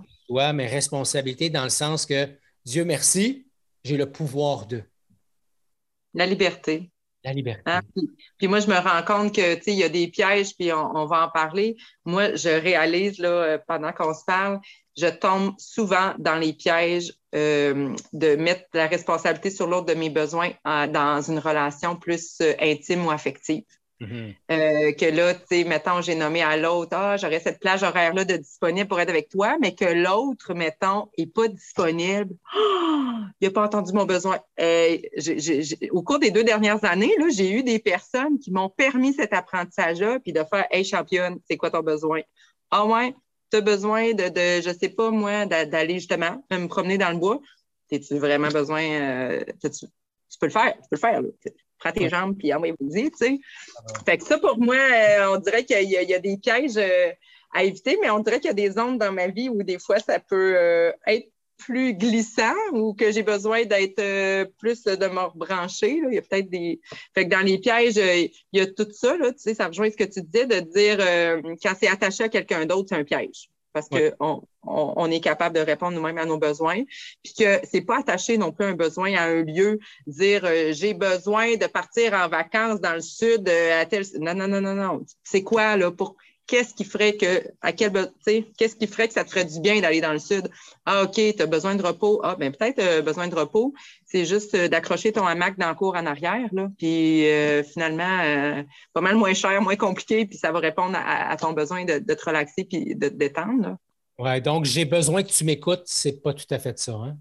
mais 0.53 0.67
responsabilité 0.67 1.49
dans 1.49 1.63
le 1.63 1.69
sens 1.69 2.05
que 2.05 2.27
Dieu 2.65 2.85
merci, 2.85 3.47
j'ai 3.83 3.97
le 3.97 4.11
pouvoir 4.11 4.65
de. 4.65 4.83
La 6.13 6.25
liberté. 6.25 6.91
La 7.23 7.33
liberté. 7.33 7.61
Hein? 7.65 7.81
Puis, 8.37 8.47
moi, 8.47 8.59
je 8.59 8.67
me 8.67 8.77
rends 8.77 9.03
compte 9.03 9.35
que 9.35 9.69
il 9.69 9.77
y 9.77 9.83
a 9.83 9.89
des 9.89 10.07
pièges, 10.07 10.55
puis 10.57 10.73
on, 10.73 11.05
va 11.05 11.25
en 11.25 11.29
parler. 11.29 11.77
Moi, 12.05 12.35
je 12.35 12.49
réalise 12.49 13.17
là, 13.17 13.29
euh, 13.29 13.57
pendant 13.65 13.93
qu'on 13.93 14.13
se 14.13 14.25
parle, 14.25 14.59
je 14.97 15.07
tombe 15.07 15.55
souvent 15.57 16.13
dans 16.19 16.35
les 16.35 16.53
pièges 16.53 17.13
euh, 17.33 17.95
de 18.11 18.35
mettre 18.35 18.65
la 18.73 18.87
responsabilité 18.87 19.49
sur 19.49 19.67
l'autre 19.67 19.87
de 19.87 19.93
mes 19.93 20.09
besoins 20.09 20.51
dans 20.65 21.21
une 21.21 21.39
relation 21.39 21.95
plus 21.95 22.39
euh, 22.41 22.53
intime 22.59 23.05
ou 23.05 23.11
affective. 23.11 23.63
Mm-hmm. 24.03 24.35
Euh, 24.51 24.91
que 24.93 25.05
là, 25.05 25.33
tu 25.33 25.41
sais, 25.49 25.63
mettons, 25.63 26.01
j'ai 26.01 26.15
nommé 26.15 26.41
à 26.41 26.57
l'autre, 26.57 26.95
ah, 26.95 27.17
j'aurais 27.17 27.39
cette 27.39 27.59
plage 27.59 27.83
horaire-là 27.83 28.25
de 28.25 28.37
disponible 28.37 28.87
pour 28.87 28.99
être 28.99 29.09
avec 29.09 29.29
toi, 29.29 29.57
mais 29.61 29.73
que 29.75 29.85
l'autre, 29.85 30.53
mettons, 30.53 31.09
n'est 31.17 31.27
pas 31.27 31.47
disponible. 31.47 32.35
il 33.41 33.47
n'a 33.47 33.51
pas 33.51 33.63
entendu 33.63 33.93
mon 33.93 34.05
besoin. 34.05 34.39
Euh, 34.59 34.97
au 35.91 36.01
cours 36.03 36.19
des 36.19 36.31
deux 36.31 36.43
dernières 36.43 36.83
années, 36.83 37.13
j'ai 37.35 37.51
eu 37.51 37.63
des 37.63 37.79
personnes 37.79 38.39
qui 38.39 38.51
m'ont 38.51 38.69
permis 38.69 39.13
cet 39.13 39.33
apprentissage-là, 39.33 40.19
puis 40.19 40.33
de 40.33 40.43
faire 40.43 40.65
Hey, 40.71 40.83
championne, 40.83 41.39
c'est 41.49 41.57
quoi 41.57 41.71
ton 41.71 41.81
besoin? 41.81 42.21
Ah 42.71 42.85
ouais, 42.85 43.15
tu 43.51 43.57
as 43.57 43.61
besoin 43.61 44.13
de, 44.13 44.29
de, 44.29 44.61
je 44.61 44.75
sais 44.77 44.89
pas 44.89 45.11
moi, 45.11 45.45
d'aller 45.45 45.95
justement 45.95 46.43
me 46.51 46.67
promener 46.67 46.97
dans 46.97 47.11
le 47.11 47.17
bois. 47.17 47.39
As-tu 47.91 48.17
vraiment 48.17 48.49
besoin? 48.49 48.81
Euh, 48.81 49.43
tu, 49.61 49.87
peux 50.39 50.47
le 50.47 50.51
faire, 50.51 50.73
tu 50.73 50.89
peux 50.89 50.95
le 50.95 50.97
faire. 50.97 51.21
Là 51.21 51.29
prends 51.83 51.91
tes 51.91 52.09
jambes, 52.09 52.35
puis 52.37 52.53
envoie-y, 52.53 53.11
tu 53.11 53.17
sais. 53.17 53.39
Fait 54.05 54.17
que 54.17 54.23
ça, 54.23 54.37
pour 54.37 54.57
moi, 54.57 54.75
euh, 54.75 55.33
on 55.35 55.37
dirait 55.37 55.65
qu'il 55.65 55.89
y, 55.89 56.13
a 56.13 56.19
des 56.19 56.37
pièges 56.37 56.77
euh, 56.77 57.11
à 57.53 57.63
éviter, 57.63 57.97
mais 58.01 58.09
on 58.09 58.19
dirait 58.19 58.39
qu'il 58.39 58.49
y 58.49 58.51
a 58.51 58.53
des 58.53 58.71
zones 58.71 58.97
dans 58.97 59.11
ma 59.11 59.27
vie 59.27 59.49
où 59.49 59.63
des 59.63 59.79
fois, 59.79 59.99
ça 59.99 60.19
peut 60.19 60.55
euh, 60.57 60.91
être 61.07 61.29
plus 61.57 61.93
glissant 61.93 62.55
ou 62.73 62.93
que 62.93 63.11
j'ai 63.11 63.23
besoin 63.23 63.63
d'être 63.63 64.49
plus 64.57 64.83
de 64.83 65.07
me 65.07 65.21
rebrancher. 65.21 66.01
Il 66.09 66.13
y 66.13 66.17
a 66.17 66.21
peut-être 66.21 66.49
des. 66.49 66.81
Fait 67.13 67.25
que 67.25 67.29
dans 67.29 67.45
les 67.45 67.57
pièges, 67.59 67.95
il 67.97 68.31
y 68.53 68.59
a 68.59 68.65
tout 68.65 68.87
ça, 68.91 69.15
là, 69.17 69.31
tu 69.31 69.39
sais, 69.39 69.53
ça 69.53 69.67
rejoint 69.67 69.89
ce 69.89 69.95
que 69.95 70.03
tu 70.03 70.21
disais 70.21 70.45
de 70.45 70.59
dire 70.59 70.97
quand 71.61 71.73
c'est 71.79 71.87
attaché 71.87 72.25
à 72.25 72.29
quelqu'un 72.29 72.65
d'autre, 72.65 72.89
c'est 72.89 72.95
un 72.95 73.03
piège 73.03 73.49
parce 73.73 73.89
qu'on 73.89 74.43
on, 74.63 75.11
est 75.11 75.19
capable 75.19 75.55
de 75.55 75.61
répondre 75.61 75.95
nous-mêmes 75.95 76.17
à 76.17 76.25
nos 76.25 76.37
besoins. 76.37 76.83
Puis 77.23 77.33
que 77.37 77.59
c'est 77.63 77.81
pas 77.81 77.99
attaché 77.99 78.37
non 78.37 78.51
plus 78.51 78.65
un 78.65 78.73
besoin 78.73 79.13
à 79.15 79.23
un 79.23 79.43
lieu, 79.43 79.79
dire 80.07 80.45
euh, 80.45 80.71
j'ai 80.71 80.93
besoin 80.93 81.55
de 81.57 81.65
partir 81.65 82.13
en 82.13 82.27
vacances 82.29 82.79
dans 82.79 82.93
le 82.93 83.01
sud 83.01 83.49
euh, 83.49 83.81
à 83.81 83.85
tel. 83.85 84.03
Non, 84.19 84.33
non, 84.35 84.47
non, 84.47 84.61
non, 84.61 84.75
non. 84.75 85.05
C'est 85.23 85.43
quoi, 85.43 85.75
là, 85.75 85.91
pour 85.91 86.15
qu'est-ce 86.47 86.73
qui 86.73 86.83
ferait 86.83 87.15
que, 87.17 87.43
à 87.61 87.71
quel, 87.71 87.91
qu'est-ce 88.57 88.75
qui 88.75 88.87
ferait 88.87 89.07
que 89.07 89.13
ça 89.13 89.23
te 89.23 89.29
ferait 89.29 89.45
du 89.45 89.59
bien 89.59 89.81
d'aller 89.81 90.01
dans 90.01 90.11
le 90.11 90.19
sud? 90.19 90.49
Ah, 90.85 91.03
OK, 91.03 91.13
tu 91.13 91.41
as 91.41 91.45
besoin 91.45 91.75
de 91.75 91.83
repos. 91.83 92.21
Ah, 92.23 92.35
ben 92.35 92.51
peut-être 92.51 92.79
euh, 92.79 93.01
besoin 93.01 93.27
de 93.27 93.35
repos. 93.35 93.73
C'est 94.05 94.25
juste 94.25 94.55
d'accrocher 94.55 95.11
ton 95.11 95.25
hamac 95.25 95.57
dans 95.57 95.69
le 95.69 95.75
cours 95.75 95.95
en 95.95 96.05
arrière, 96.05 96.49
là. 96.51 96.67
Puis 96.77 97.25
finalement, 97.71 98.63
pas 98.93 99.01
mal 99.01 99.15
moins 99.15 99.33
cher, 99.33 99.61
moins 99.61 99.75
compliqué, 99.75 100.25
puis 100.25 100.37
ça 100.37 100.51
va 100.51 100.59
répondre 100.59 100.97
à, 100.97 101.35
ton 101.37 101.53
besoin 101.53 101.85
de, 101.85 101.99
te 101.99 102.25
relaxer 102.25 102.65
puis 102.65 102.95
de 102.95 103.09
te 103.09 103.15
détendre. 103.15 103.77
Oui, 104.19 104.41
donc 104.41 104.65
j'ai 104.65 104.85
besoin 104.85 105.23
que 105.23 105.29
tu 105.29 105.43
m'écoutes, 105.43 105.83
c'est 105.85 106.21
pas 106.21 106.33
tout 106.33 106.45
à 106.51 106.59
fait 106.59 106.77
ça, 106.77 106.93
hein? 106.93 107.17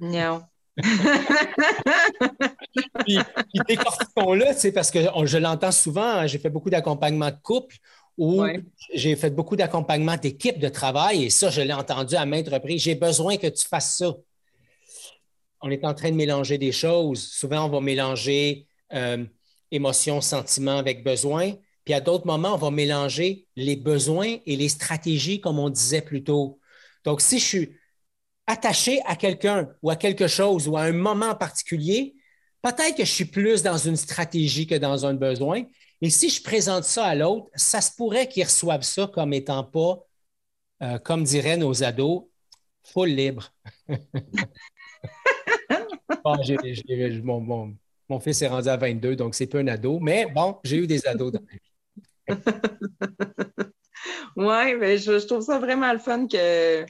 Non. 0.00 0.42
puis, 3.04 3.18
puis 3.26 3.60
décortiquons-le, 3.68 4.46
c'est 4.56 4.72
parce 4.72 4.90
que 4.90 5.00
je 5.24 5.38
l'entends 5.38 5.72
souvent, 5.72 6.02
hein, 6.02 6.26
j'ai 6.26 6.38
fait 6.38 6.48
beaucoup 6.48 6.70
d'accompagnement 6.70 7.30
de 7.30 7.36
couple 7.42 7.76
ou 8.18 8.44
j'ai 8.92 9.16
fait 9.16 9.30
beaucoup 9.30 9.56
d'accompagnement 9.56 10.16
d'équipe 10.16 10.58
de 10.58 10.68
travail 10.68 11.24
et 11.24 11.30
ça, 11.30 11.50
je 11.50 11.60
l'ai 11.62 11.72
entendu 11.72 12.14
à 12.14 12.26
maintes 12.26 12.48
reprises. 12.48 12.82
J'ai 12.82 12.94
besoin 12.94 13.36
que 13.36 13.46
tu 13.46 13.66
fasses 13.66 13.96
ça. 13.96 14.14
On 15.60 15.70
est 15.70 15.84
en 15.84 15.94
train 15.94 16.10
de 16.10 16.16
mélanger 16.16 16.58
des 16.58 16.72
choses. 16.72 17.22
Souvent, 17.22 17.66
on 17.66 17.68
va 17.68 17.80
mélanger 17.80 18.66
euh, 18.92 19.24
émotion, 19.70 20.20
sentiment 20.20 20.76
avec 20.78 21.04
besoin. 21.04 21.52
Puis 21.84 21.94
à 21.94 22.00
d'autres 22.00 22.26
moments, 22.26 22.54
on 22.54 22.58
va 22.58 22.70
mélanger 22.70 23.46
les 23.56 23.76
besoins 23.76 24.36
et 24.46 24.56
les 24.56 24.68
stratégies, 24.68 25.40
comme 25.40 25.58
on 25.58 25.70
disait 25.70 26.02
plus 26.02 26.22
tôt. 26.22 26.60
Donc, 27.04 27.20
si 27.20 27.38
je 27.38 27.44
suis 27.44 27.76
attaché 28.46 29.00
à 29.06 29.16
quelqu'un 29.16 29.68
ou 29.82 29.90
à 29.90 29.96
quelque 29.96 30.26
chose 30.28 30.68
ou 30.68 30.76
à 30.76 30.82
un 30.82 30.92
moment 30.92 31.34
particulier, 31.34 32.14
peut-être 32.60 32.96
que 32.96 33.04
je 33.04 33.10
suis 33.10 33.24
plus 33.24 33.62
dans 33.62 33.78
une 33.78 33.96
stratégie 33.96 34.66
que 34.66 34.74
dans 34.74 35.06
un 35.06 35.14
besoin. 35.14 35.64
Et 36.02 36.10
si 36.10 36.28
je 36.28 36.42
présente 36.42 36.82
ça 36.82 37.06
à 37.06 37.14
l'autre, 37.14 37.46
ça 37.54 37.80
se 37.80 37.94
pourrait 37.94 38.28
qu'il 38.28 38.42
reçoive 38.42 38.82
ça 38.82 39.06
comme 39.06 39.32
étant 39.32 39.62
pas, 39.62 40.04
euh, 40.82 40.98
comme 40.98 41.22
diraient 41.22 41.56
nos 41.56 41.84
ados, 41.84 42.24
full 42.82 43.08
libre. 43.08 43.54
mon, 47.22 47.76
mon, 48.08 48.20
fils 48.20 48.42
est 48.42 48.48
rendu 48.48 48.68
à 48.68 48.76
22, 48.76 49.14
donc 49.14 49.36
c'est 49.36 49.46
peu 49.46 49.58
un 49.58 49.68
ado, 49.68 50.00
mais 50.00 50.26
bon, 50.26 50.58
j'ai 50.64 50.78
eu 50.78 50.88
des 50.88 51.06
ados 51.06 51.30
dans 51.30 51.40
ma 51.40 51.52
vie. 51.52 51.60
oui, 54.36 54.74
mais 54.74 54.98
je, 54.98 55.24
trouve 55.24 55.44
ça 55.44 55.60
vraiment 55.60 55.92
le 55.92 56.00
fun 56.00 56.26
que 56.26 56.84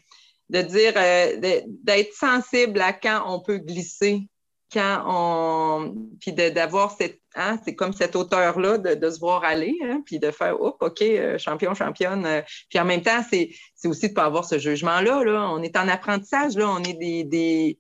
de 0.49 0.63
dire, 0.63 0.95
euh, 0.97 1.63
d'être 1.67 2.15
sensible 2.15 2.81
à 2.81 2.95
quand 2.95 3.25
on 3.27 3.41
peut 3.41 3.59
glisser, 3.59 4.27
quand 4.73 5.05
on. 5.07 6.09
Puis 6.19 6.33
d'avoir 6.33 6.97
cette. 6.97 7.22
Hein, 7.35 7.59
c'est 7.65 7.75
comme 7.75 7.93
cette 7.93 8.15
hauteur-là 8.15 8.79
de, 8.79 9.11
se 9.11 9.19
voir 9.19 9.43
aller, 9.45 9.77
hein, 9.85 10.03
puis 10.05 10.19
de 10.19 10.31
faire, 10.31 10.57
oh, 10.61 10.77
OK, 10.81 11.01
euh, 11.01 11.39
champion, 11.39 11.75
championne. 11.75 12.27
Euh, 12.27 12.43
puis 12.69 12.79
en 12.79 12.85
même 12.85 13.03
temps, 13.03 13.23
c'est 13.29 13.51
aussi 13.85 14.07
de 14.07 14.11
ne 14.11 14.15
pas 14.15 14.25
avoir 14.25 14.45
ce 14.45 14.59
jugement-là. 14.59 15.25
Là. 15.25 15.49
On 15.51 15.63
est 15.63 15.77
en 15.77 15.89
apprentissage, 15.89 16.57
là, 16.57 16.69
on 16.69 16.83
est 16.83 16.95
des, 16.95 17.79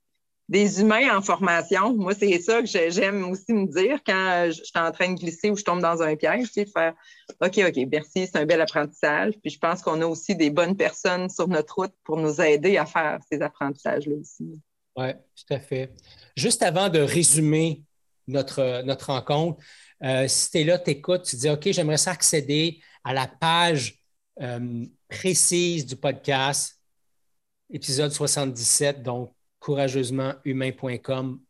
humains 0.80 1.16
en 1.16 1.20
formation. 1.20 1.94
Moi, 1.94 2.14
c'est 2.14 2.38
ça 2.40 2.62
que 2.62 2.68
j'aime 2.68 3.30
aussi 3.30 3.52
me 3.52 3.66
dire 3.66 3.98
quand 4.06 4.46
je 4.46 4.62
suis 4.62 4.78
en 4.78 4.90
train 4.90 5.12
de 5.12 5.18
glisser 5.18 5.50
ou 5.50 5.56
je 5.56 5.64
tombe 5.64 5.80
dans 5.80 6.02
un 6.02 6.16
piège, 6.16 6.48
sais, 6.50 6.64
de 6.64 6.70
faire 6.70 6.94
OK, 7.40 7.60
OK, 7.66 7.88
merci, 7.90 8.26
c'est 8.26 8.36
un 8.36 8.46
bel 8.46 8.60
apprentissage. 8.60 9.34
Puis 9.42 9.50
je 9.50 9.58
pense 9.58 9.82
qu'on 9.82 10.00
a 10.00 10.06
aussi 10.06 10.34
des 10.34 10.50
bonnes 10.50 10.76
personnes 10.76 11.28
sur 11.28 11.48
notre 11.48 11.74
route 11.74 11.94
pour 12.04 12.16
nous 12.16 12.40
aider 12.40 12.78
à 12.78 12.86
faire 12.86 13.20
ces 13.30 13.42
apprentissages-là 13.42 14.14
aussi. 14.16 14.60
Oui, 14.96 15.12
tout 15.12 15.54
à 15.54 15.58
fait. 15.58 15.90
Juste 16.36 16.62
avant 16.62 16.88
de 16.88 17.00
résumer 17.00 17.82
notre, 18.26 18.82
notre 18.82 19.06
rencontre, 19.06 19.62
euh, 20.04 20.26
si 20.28 20.50
tu 20.50 20.58
es 20.58 20.64
là, 20.64 20.78
tu 20.78 20.90
écoutes, 20.90 21.22
tu 21.22 21.36
dis 21.36 21.48
OK, 21.48 21.70
j'aimerais 21.70 21.96
ça 21.96 22.12
accéder 22.12 22.80
à 23.04 23.12
la 23.12 23.26
page 23.26 24.00
euh, 24.40 24.84
précise 25.08 25.86
du 25.86 25.96
podcast, 25.96 26.80
épisode 27.70 28.12
77, 28.12 29.02
donc 29.02 29.34
courageusementhumain.com 29.60 31.40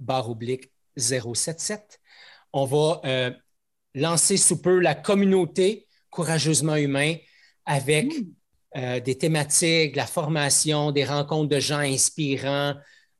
barre 0.00 0.30
oblique 0.30 0.70
077. 0.96 2.00
On 2.52 2.64
va 2.64 3.00
euh, 3.04 3.30
lancer 3.94 4.36
sous 4.36 4.60
peu 4.60 4.78
la 4.78 4.94
communauté 4.94 5.86
Courageusement 6.10 6.76
Humain 6.76 7.16
avec 7.64 8.06
mmh. 8.06 8.24
euh, 8.76 9.00
des 9.00 9.16
thématiques, 9.16 9.96
la 9.96 10.06
formation, 10.06 10.92
des 10.92 11.04
rencontres 11.04 11.48
de 11.48 11.60
gens 11.60 11.78
inspirants, 11.78 12.74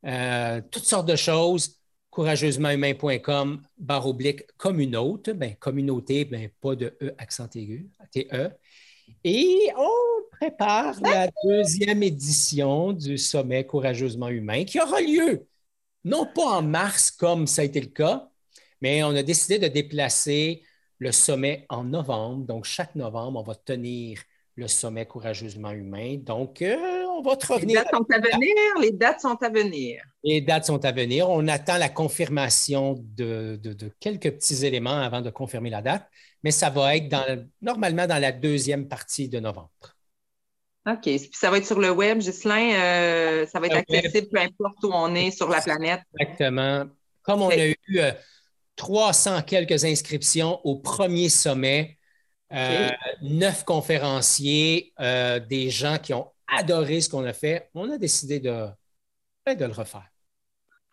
euh, 0.07 0.61
toutes 0.71 0.85
sortes 0.85 1.09
de 1.09 1.17
choses. 1.17 1.79
Courageusementhumain.com 2.13 3.63
barre 3.79 4.07
oblique 4.07 4.47
communauté. 4.59 5.33
Ben, 5.33 5.57
communauté, 5.57 6.27
ben, 6.27 6.51
pas 6.61 6.77
de 6.77 6.95
E 7.01 7.15
accent 7.17 7.49
aigu, 7.55 7.89
T-E. 8.11 8.51
Et 9.25 9.71
on 9.79 10.37
prépare 10.37 11.01
la 11.01 11.29
deuxième 11.43 12.03
édition 12.03 12.93
du 12.93 13.17
Sommet 13.17 13.65
Courageusement 13.65 14.29
Humain 14.29 14.65
qui 14.65 14.79
aura 14.79 15.01
lieu, 15.01 15.47
non 16.05 16.27
pas 16.27 16.59
en 16.59 16.63
mars 16.63 17.11
comme 17.11 17.47
ça 17.47 17.63
a 17.63 17.65
été 17.65 17.81
le 17.81 17.87
cas, 17.87 18.29
mais 18.83 19.03
on 19.03 19.17
a 19.17 19.23
décidé 19.23 19.59
de 19.59 19.69
déplacer 19.69 20.63
le 20.99 21.13
sommet 21.13 21.65
en 21.71 21.83
novembre. 21.83 22.45
Donc, 22.45 22.67
chaque 22.67 22.95
novembre, 22.95 23.41
on 23.41 23.43
va 23.43 23.55
tenir 23.55 24.21
le 24.57 24.69
sommet 24.69 25.07
courageusement 25.07 25.71
humain. 25.71 26.19
Donc, 26.19 26.61
euh, 26.61 26.77
on 27.25 27.29
va 27.31 27.37
te 27.37 27.53
revenir. 27.53 27.81
Les 27.81 27.85
dates 27.85 27.91
sont 27.93 28.07
à 28.11 28.19
venir. 28.19 28.55
Les 28.81 28.93
dates 28.93 29.21
sont 29.21 29.43
à 29.43 29.49
venir. 29.49 30.03
Les 30.25 30.41
dates 30.41 30.65
sont 30.67 30.85
à 30.85 30.93
venir. 30.93 31.29
On 31.29 31.47
attend 31.49 31.79
la 31.79 31.89
confirmation 31.89 32.97
de, 32.99 33.61
quelques 34.01 34.31
petits 34.33 34.65
éléments 34.65 35.01
avant 35.01 35.21
de 35.21 35.31
confirmer 35.31 35.71
la 35.71 35.83
date, 35.83 36.09
mais 36.43 36.51
ça 36.51 36.71
va 36.71 36.97
être 36.97 37.15
normalement 37.61 38.07
dans 38.07 38.19
la 38.19 38.33
deuxième 38.33 38.89
partie 38.89 39.29
de 39.29 39.41
novembre. 39.41 39.71
OK. 40.87 41.03
Puis 41.03 41.31
ça 41.33 41.51
va 41.51 41.59
être 41.59 41.67
sur 41.67 41.79
le 41.79 41.91
web, 41.91 42.19
Ghislain. 42.19 42.75
Euh, 42.75 43.47
ça 43.47 43.61
va 43.61 43.69
être 43.69 43.77
accessible 43.77 44.29
peu 44.33 44.41
importe 44.41 44.83
où 44.83 44.91
on 44.93 45.15
est 45.15 45.31
sur 45.31 45.49
la 45.49 45.61
planète. 45.61 46.01
Exactement. 46.19 46.87
Comme 47.23 47.43
on 47.43 47.51
a 47.51 47.69
eu 47.69 47.77
300 48.75 49.31
euh, 49.37 49.41
quelques 49.43 49.85
inscriptions 49.85 50.61
au 50.65 50.77
premier 50.77 51.29
sommet, 51.29 51.99
euh, 52.53 52.91
neuf 53.23 53.65
conférenciers, 53.65 54.93
euh, 55.01 55.41
des 55.41 55.71
gens 55.71 55.99
qui 55.99 56.13
ont 56.13 56.32
adoré 56.49 57.01
ce 57.01 57.09
qu'on 57.09 57.25
a 57.25 57.33
fait. 57.33 57.71
On 57.75 57.91
a 57.91 57.99
décidé 57.99 58.41
de, 58.41 58.67
ben, 59.45 59.57
de 59.57 59.65
le 59.65 59.73
refaire. 59.73 60.09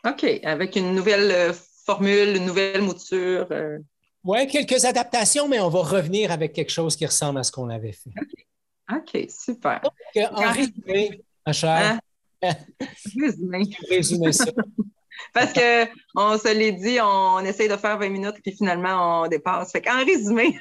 OK, 0.06 0.26
avec 0.44 0.76
une 0.76 0.96
nouvelle 0.96 1.32
euh, 1.32 1.54
formule, 1.86 2.36
une 2.36 2.46
nouvelle 2.46 2.82
mouture. 2.82 3.48
Oui, 4.24 4.48
quelques 4.48 4.86
adaptations, 4.86 5.48
mais 5.48 5.60
on 5.60 5.70
va 5.70 5.80
revenir 5.80 6.32
avec 6.32 6.54
quelque 6.54 6.72
chose 6.72 6.96
qui 6.96 7.06
ressemble 7.06 7.40
à 7.40 7.44
ce 7.44 7.52
qu'on 7.52 7.70
avait 7.70 7.94
fait. 7.94 8.12
OK, 8.92 9.28
super. 9.30 9.82
en 10.32 10.52
résumé, 10.52 11.22
ma 11.46 11.54
chère. 11.54 12.00
Hein? 12.42 12.56
résumé. 13.90 14.32
ça. 14.32 14.46
Parce 15.34 15.54
qu'on 15.54 16.38
se 16.38 16.54
l'est 16.54 16.72
dit, 16.72 16.98
on 17.02 17.40
essaye 17.40 17.68
de 17.68 17.76
faire 17.76 17.98
20 17.98 18.10
minutes, 18.10 18.36
puis 18.44 18.54
finalement, 18.54 19.24
on 19.24 19.28
dépasse. 19.28 19.72
Fait 19.72 19.82
qu'en 19.82 20.04
résumé, 20.06 20.60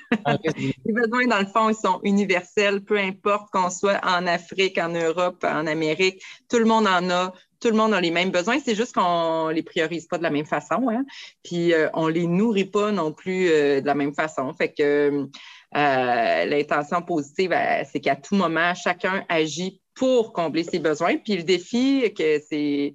les 0.84 0.92
besoins, 0.92 1.26
dans 1.26 1.40
le 1.40 1.46
fond, 1.46 1.68
ils 1.68 1.74
sont 1.74 2.00
universels, 2.02 2.82
peu 2.82 2.98
importe 2.98 3.50
qu'on 3.50 3.70
soit 3.70 4.00
en 4.04 4.26
Afrique, 4.26 4.78
en 4.78 4.90
Europe, 4.90 5.44
en 5.44 5.66
Amérique. 5.66 6.22
Tout 6.48 6.58
le 6.58 6.64
monde 6.64 6.86
en 6.86 7.10
a 7.10 7.32
tout 7.60 7.70
le 7.70 7.76
monde 7.76 7.92
a 7.92 8.00
les 8.00 8.10
mêmes 8.10 8.30
besoins, 8.30 8.58
c'est 8.64 8.74
juste 8.74 8.94
qu'on 8.94 9.48
les 9.48 9.62
priorise 9.62 10.06
pas 10.06 10.18
de 10.18 10.22
la 10.22 10.30
même 10.30 10.46
façon, 10.46 10.88
hein? 10.90 11.04
puis 11.42 11.72
euh, 11.72 11.88
on 11.94 12.06
les 12.06 12.26
nourrit 12.26 12.66
pas 12.66 12.92
non 12.92 13.12
plus 13.12 13.48
euh, 13.48 13.80
de 13.80 13.86
la 13.86 13.94
même 13.94 14.14
façon. 14.14 14.52
Fait 14.54 14.72
que 14.72 15.28
euh, 15.76 16.44
l'intention 16.44 17.02
positive, 17.02 17.54
c'est 17.90 18.00
qu'à 18.00 18.16
tout 18.16 18.36
moment, 18.36 18.74
chacun 18.74 19.24
agit 19.28 19.80
pour 19.94 20.32
combler 20.32 20.62
ses 20.62 20.78
besoins. 20.78 21.16
Puis 21.16 21.36
le 21.36 21.42
défi, 21.42 22.12
que 22.16 22.40
c'est 22.48 22.94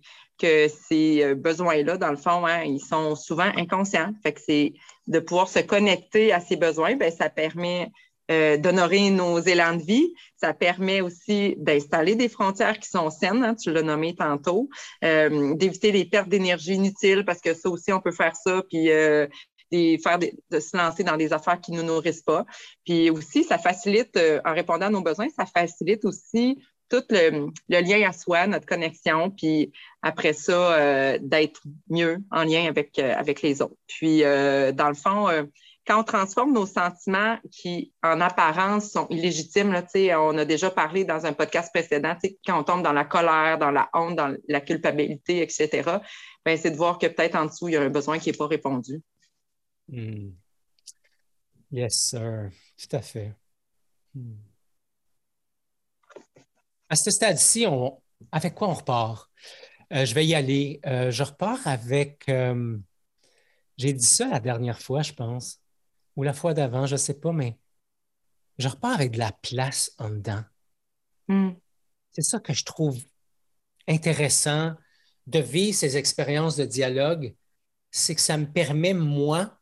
ces 0.70 1.36
besoins-là, 1.36 1.98
dans 1.98 2.12
le 2.12 2.18
fond, 2.18 2.46
hein, 2.46 2.64
ils 2.64 2.80
sont 2.80 3.16
souvent 3.16 3.52
inconscients. 3.56 4.14
Fait 4.24 4.34
que 4.34 4.42
c'est 4.46 4.74
de 5.08 5.20
pouvoir 5.20 5.48
se 5.48 5.60
connecter 5.60 6.32
à 6.34 6.40
ces 6.40 6.56
besoins, 6.56 6.96
bien, 6.96 7.12
ça 7.12 7.30
permet 7.30 7.92
euh, 8.32 8.56
d'honorer 8.56 9.10
nos 9.10 9.40
élans 9.40 9.76
de 9.76 9.84
vie. 9.84 10.14
Ça 10.38 10.54
permet 10.54 11.02
aussi 11.02 11.56
d'installer 11.58 12.16
des 12.16 12.30
frontières 12.30 12.80
qui 12.80 12.88
sont 12.88 13.10
saines, 13.10 13.44
hein, 13.44 13.54
tu 13.54 13.70
l'as 13.70 13.82
nommé 13.82 14.16
tantôt, 14.16 14.70
euh, 15.04 15.54
d'éviter 15.56 15.92
les 15.92 16.06
pertes 16.06 16.30
d'énergie 16.30 16.76
inutiles 16.76 17.26
parce 17.26 17.42
que 17.42 17.54
ça 17.54 17.70
aussi, 17.70 17.92
on 17.92 18.00
peut 18.00 18.14
faire 18.14 18.34
ça, 18.36 18.64
puis 18.70 18.90
euh, 18.92 19.28
de 19.72 20.60
se 20.60 20.78
lancer 20.78 21.04
dans 21.04 21.18
des 21.18 21.34
affaires 21.34 21.60
qui 21.60 21.72
ne 21.72 21.82
nous 21.82 21.88
nourrissent 21.88 22.22
pas. 22.22 22.46
Puis 22.86 23.10
aussi, 23.10 23.44
ça 23.44 23.58
facilite, 23.58 24.18
en 24.46 24.54
répondant 24.54 24.86
à 24.86 24.90
nos 24.90 25.02
besoins, 25.02 25.28
ça 25.36 25.46
facilite 25.46 26.06
aussi 26.06 26.60
tout 26.94 27.04
le, 27.10 27.52
lien 27.70 28.08
à 28.08 28.14
soi, 28.14 28.46
notre 28.46 28.68
connexion, 28.68 29.32
puis 29.32 29.72
après 30.04 30.34
ça, 30.34 31.18
d'être 31.18 31.62
mieux 31.90 32.20
en 32.30 32.44
lien 32.44 32.68
avec, 32.68 33.00
avec 33.00 33.42
les 33.42 33.64
autres. 33.64 33.76
Puis, 33.88 34.22
dans 34.22 34.90
le 34.90 34.94
fond, 34.94 35.28
quand 35.86 36.00
on 36.00 36.04
transforme 36.04 36.54
nos 36.54 36.66
sentiments 36.66 37.38
qui, 37.52 37.92
en 38.04 38.22
apparence, 38.22 38.92
sont 38.92 39.08
illégitimes, 39.10 39.72
là, 39.72 39.84
on 40.22 40.38
a 40.38 40.46
déjà 40.46 40.70
parlé 40.72 41.04
dans 41.04 41.26
un 41.26 41.34
podcast 41.34 41.72
précédent, 41.74 42.16
quand 42.46 42.60
on 42.60 42.64
tombe 42.64 42.84
dans 42.84 42.94
la 42.94 43.06
colère, 43.06 43.58
dans 43.58 43.72
la 43.72 43.90
honte, 43.94 44.16
dans 44.16 44.36
la 44.48 44.62
culpabilité, 44.62 45.42
etc., 45.42 45.98
ben, 46.46 46.58
c'est 46.58 46.72
de 46.72 46.78
voir 46.78 47.00
que 47.00 47.08
peut-être 47.08 47.36
en 47.36 47.46
dessous, 47.46 47.70
il 47.70 47.74
y 47.74 47.78
a 47.78 47.82
un 47.82 47.90
besoin 47.90 48.20
qui 48.20 48.30
n'est 48.30 48.38
pas 48.38 48.48
répondu. 48.48 49.02
Hmm. 49.90 50.32
Yes, 51.72 52.10
sir. 52.10 52.50
Tout 52.78 52.96
à 52.96 53.02
fait. 53.02 53.34
Hmm. 54.14 54.36
À 56.94 56.96
ce 56.96 57.10
stade-ci, 57.10 57.66
on... 57.66 58.00
avec 58.32 58.54
quoi 58.54 58.70
on 58.70 58.76
repart? 58.76 59.32
Euh, 59.94 60.06
je 60.06 60.14
vais 60.14 60.28
y 60.28 60.36
aller. 60.36 60.80
Euh, 60.86 61.10
je 61.10 61.24
repars 61.24 61.66
avec. 61.66 62.30
Euh, 62.30 62.78
j'ai 63.78 63.94
dit 63.94 64.06
ça 64.06 64.28
la 64.28 64.40
dernière 64.40 64.80
fois, 64.80 65.02
je 65.02 65.12
pense 65.12 65.60
ou 66.16 66.22
la 66.22 66.34
fois 66.34 66.54
d'avant, 66.54 66.86
je 66.86 66.94
ne 66.94 67.00
sais 67.00 67.16
pas, 67.16 67.32
mais 67.32 67.58
je 68.60 68.68
repars 68.68 68.94
avec 68.94 69.10
de 69.10 69.18
la 69.18 69.32
place 69.32 69.96
en 69.98 70.12
dedans. 70.12 70.44
Hmm. 71.28 71.54
C'est 72.12 72.22
ça 72.22 72.40
que 72.40 72.54
je 72.54 72.64
trouve 72.64 73.04
intéressant 73.88 74.76
de 75.26 75.40
vivre 75.40 75.76
ces 75.76 75.98
expériences 75.98 76.58
de 76.58 76.66
dialogue, 76.66 77.34
c'est 77.90 78.14
que 78.14 78.22
ça 78.22 78.38
me 78.38 78.46
permet, 78.46 78.94
moi, 78.94 79.60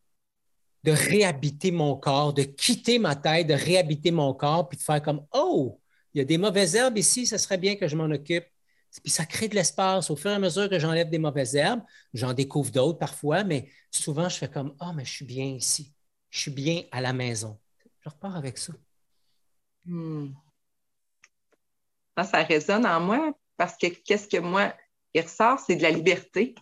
de 0.84 0.92
réhabiter 0.92 1.72
mon 1.72 1.96
corps, 1.96 2.34
de 2.34 2.44
quitter 2.44 3.00
ma 3.00 3.16
tête, 3.16 3.48
de 3.48 3.54
réhabiter 3.54 4.12
mon 4.12 4.34
corps, 4.34 4.68
puis 4.68 4.78
de 4.78 4.84
faire 4.84 5.02
comme 5.02 5.26
Oh, 5.32 5.81
il 6.14 6.20
y 6.20 6.22
a 6.22 6.26
des 6.26 6.38
mauvaises 6.38 6.76
herbes 6.76 6.98
ici, 6.98 7.26
ce 7.26 7.38
serait 7.38 7.58
bien 7.58 7.76
que 7.76 7.88
je 7.88 7.96
m'en 7.96 8.06
occupe. 8.06 8.46
Puis 9.04 9.12
ça 9.12 9.26
crée 9.26 9.48
de 9.48 9.56
l'espace. 9.56 10.10
Au 10.10 10.18
fur 10.18 10.32
et 10.32 10.34
à 10.34 10.40
mesure 10.40 10.70
que 10.70 10.78
j'enlève 10.78 11.10
des 11.10 11.20
mauvaises 11.20 11.56
herbes, 11.56 11.82
j'en 12.14 12.34
découvre 12.34 12.72
d'autres 12.72 13.00
parfois, 13.00 13.44
mais 13.44 13.70
souvent 13.90 14.28
je 14.28 14.38
fais 14.38 14.50
comme 14.50 14.76
Ah, 14.80 14.88
oh, 14.90 14.94
mais 14.94 15.06
je 15.06 15.12
suis 15.12 15.26
bien 15.26 15.46
ici 15.46 15.94
je 16.32 16.40
suis 16.40 16.52
bien 16.52 16.84
à 16.92 17.02
la 17.02 17.14
maison. 17.14 17.60
Je 18.00 18.10
repars 18.10 18.36
avec 18.36 18.58
ça. 18.58 18.74
Hmm. 19.86 20.30
Ça, 22.18 22.44
résonne 22.44 22.86
en 22.86 23.00
moi 23.00 23.34
parce 23.58 23.78
que 23.78 23.88
qu'est-ce 23.88 24.28
que 24.28 24.38
moi, 24.38 24.74
il 25.14 25.22
ressort, 25.22 25.60
c'est 25.60 25.76
de 25.76 25.84
la 25.84 25.92
liberté. 25.92 26.56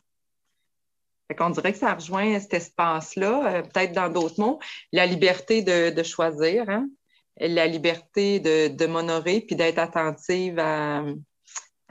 On 1.30 1.36
qu'on 1.36 1.50
dirait 1.52 1.74
que 1.74 1.78
ça 1.78 1.94
rejoint 1.94 2.40
cet 2.40 2.56
espace-là, 2.56 3.54
euh, 3.54 3.62
peut-être 3.62 3.94
dans 3.94 4.10
d'autres 4.10 4.40
mots, 4.40 4.60
la 4.92 5.06
liberté 5.06 5.62
de, 5.62 6.04
choisir, 6.04 6.68
hein? 6.70 6.90
La 7.40 7.68
liberté 7.68 8.40
de, 8.40 8.86
m'honorer 8.86 9.42
puis 9.42 9.56
d'être 9.56 9.80
attentive 9.80 10.60
à, 10.60 11.06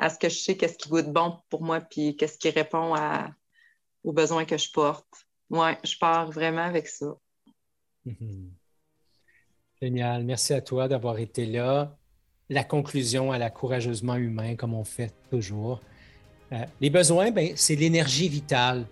ce 0.08 0.18
que 0.18 0.28
je 0.28 0.38
sais, 0.38 0.56
qu'est-ce 0.56 0.78
qui 0.78 0.88
goûte 0.88 1.12
bon 1.12 1.38
pour 1.48 1.62
moi, 1.62 1.80
puis 1.80 2.16
qu'est-ce 2.16 2.38
qui 2.38 2.50
répond 2.50 2.94
aux 4.04 4.12
besoins 4.12 4.44
que 4.44 4.56
je 4.56 4.70
porte. 4.70 5.06
Moi, 5.50 5.76
je 5.82 5.96
pars 5.98 6.30
vraiment 6.30 6.64
avec 6.64 6.86
ça. 6.88 7.16
Mhm. 8.04 8.50
Génial. 9.80 10.24
Merci 10.24 10.54
à 10.54 10.60
toi 10.60 10.88
d'avoir 10.88 11.18
été 11.18 11.46
là. 11.46 11.96
La 12.48 12.64
conclusion 12.64 13.30
à 13.30 13.38
la 13.38 13.50
courageusement 13.50 14.16
humain, 14.16 14.56
comme 14.56 14.74
on 14.74 14.84
fait 14.84 15.14
toujours. 15.30 15.80
Euh, 16.52 16.64
les 16.80 16.90
besoins, 16.90 17.30
ben, 17.30 17.52
c'est 17.54 17.76
l'énergie 17.76 18.28
vitale. 18.28 18.86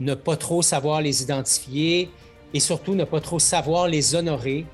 Ne 0.00 0.14
pas 0.14 0.36
trop 0.36 0.62
savoir 0.62 1.02
les 1.02 1.22
identifier 1.22 2.10
et 2.54 2.60
surtout 2.60 2.94
ne 2.94 3.04
pas 3.04 3.20
trop 3.20 3.38
savoir 3.38 3.88
les 3.88 4.14
honorer. 4.14 4.66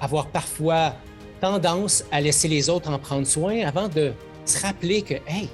Avoir 0.00 0.26
parfois 0.28 0.94
tendance 1.40 2.04
à 2.10 2.20
laisser 2.20 2.48
les 2.48 2.70
autres 2.70 2.90
en 2.90 2.98
prendre 2.98 3.26
soin 3.26 3.66
avant 3.66 3.88
de 3.88 4.12
se 4.44 4.60
rappeler 4.62 5.02
que, 5.02 5.14
hey, 5.26 5.48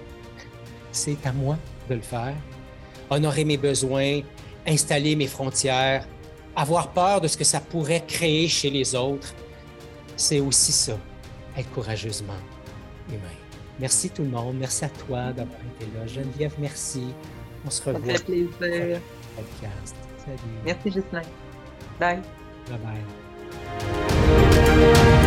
c'est 0.93 1.25
à 1.27 1.33
moi 1.33 1.57
de 1.89 1.95
le 1.95 2.01
faire. 2.01 2.35
Honorer 3.11 3.45
mes 3.45 3.57
besoins, 3.57 4.21
installer 4.67 5.17
mes 5.17 5.27
frontières, 5.27 6.07
avoir 6.55 6.93
peur 6.93 7.21
de 7.21 7.29
ce 7.29 7.37
que 7.37 7.45
ça 7.45 7.61
pourrait 7.61 8.05
créer 8.07 8.49
chez 8.49 8.71
les 8.71 8.95
autres, 8.95 9.35
c'est 10.17 10.41
aussi 10.41 10.73
ça, 10.73 10.99
être 11.57 11.71
courageusement 11.73 12.35
humain. 13.09 13.41
Merci 13.79 14.11
tout 14.11 14.23
le 14.23 14.29
monde. 14.29 14.57
Merci 14.59 14.85
à 14.85 14.91
toi 14.91 15.33
d'avoir 15.33 15.59
été 15.75 15.87
là. 15.97 16.07
Geneviève, 16.07 16.53
merci. 16.59 17.15
On 17.67 17.71
se 17.71 17.83
revoit. 17.83 18.13
Ça 18.13 18.19
fait 18.19 18.25
plaisir. 18.25 19.01
Podcast. 19.37 19.97
Salut. 20.19 20.39
Merci, 20.65 20.91
Justin. 20.91 21.23
Bye. 21.99 22.21
Bye 22.69 22.79
bye. 22.79 24.10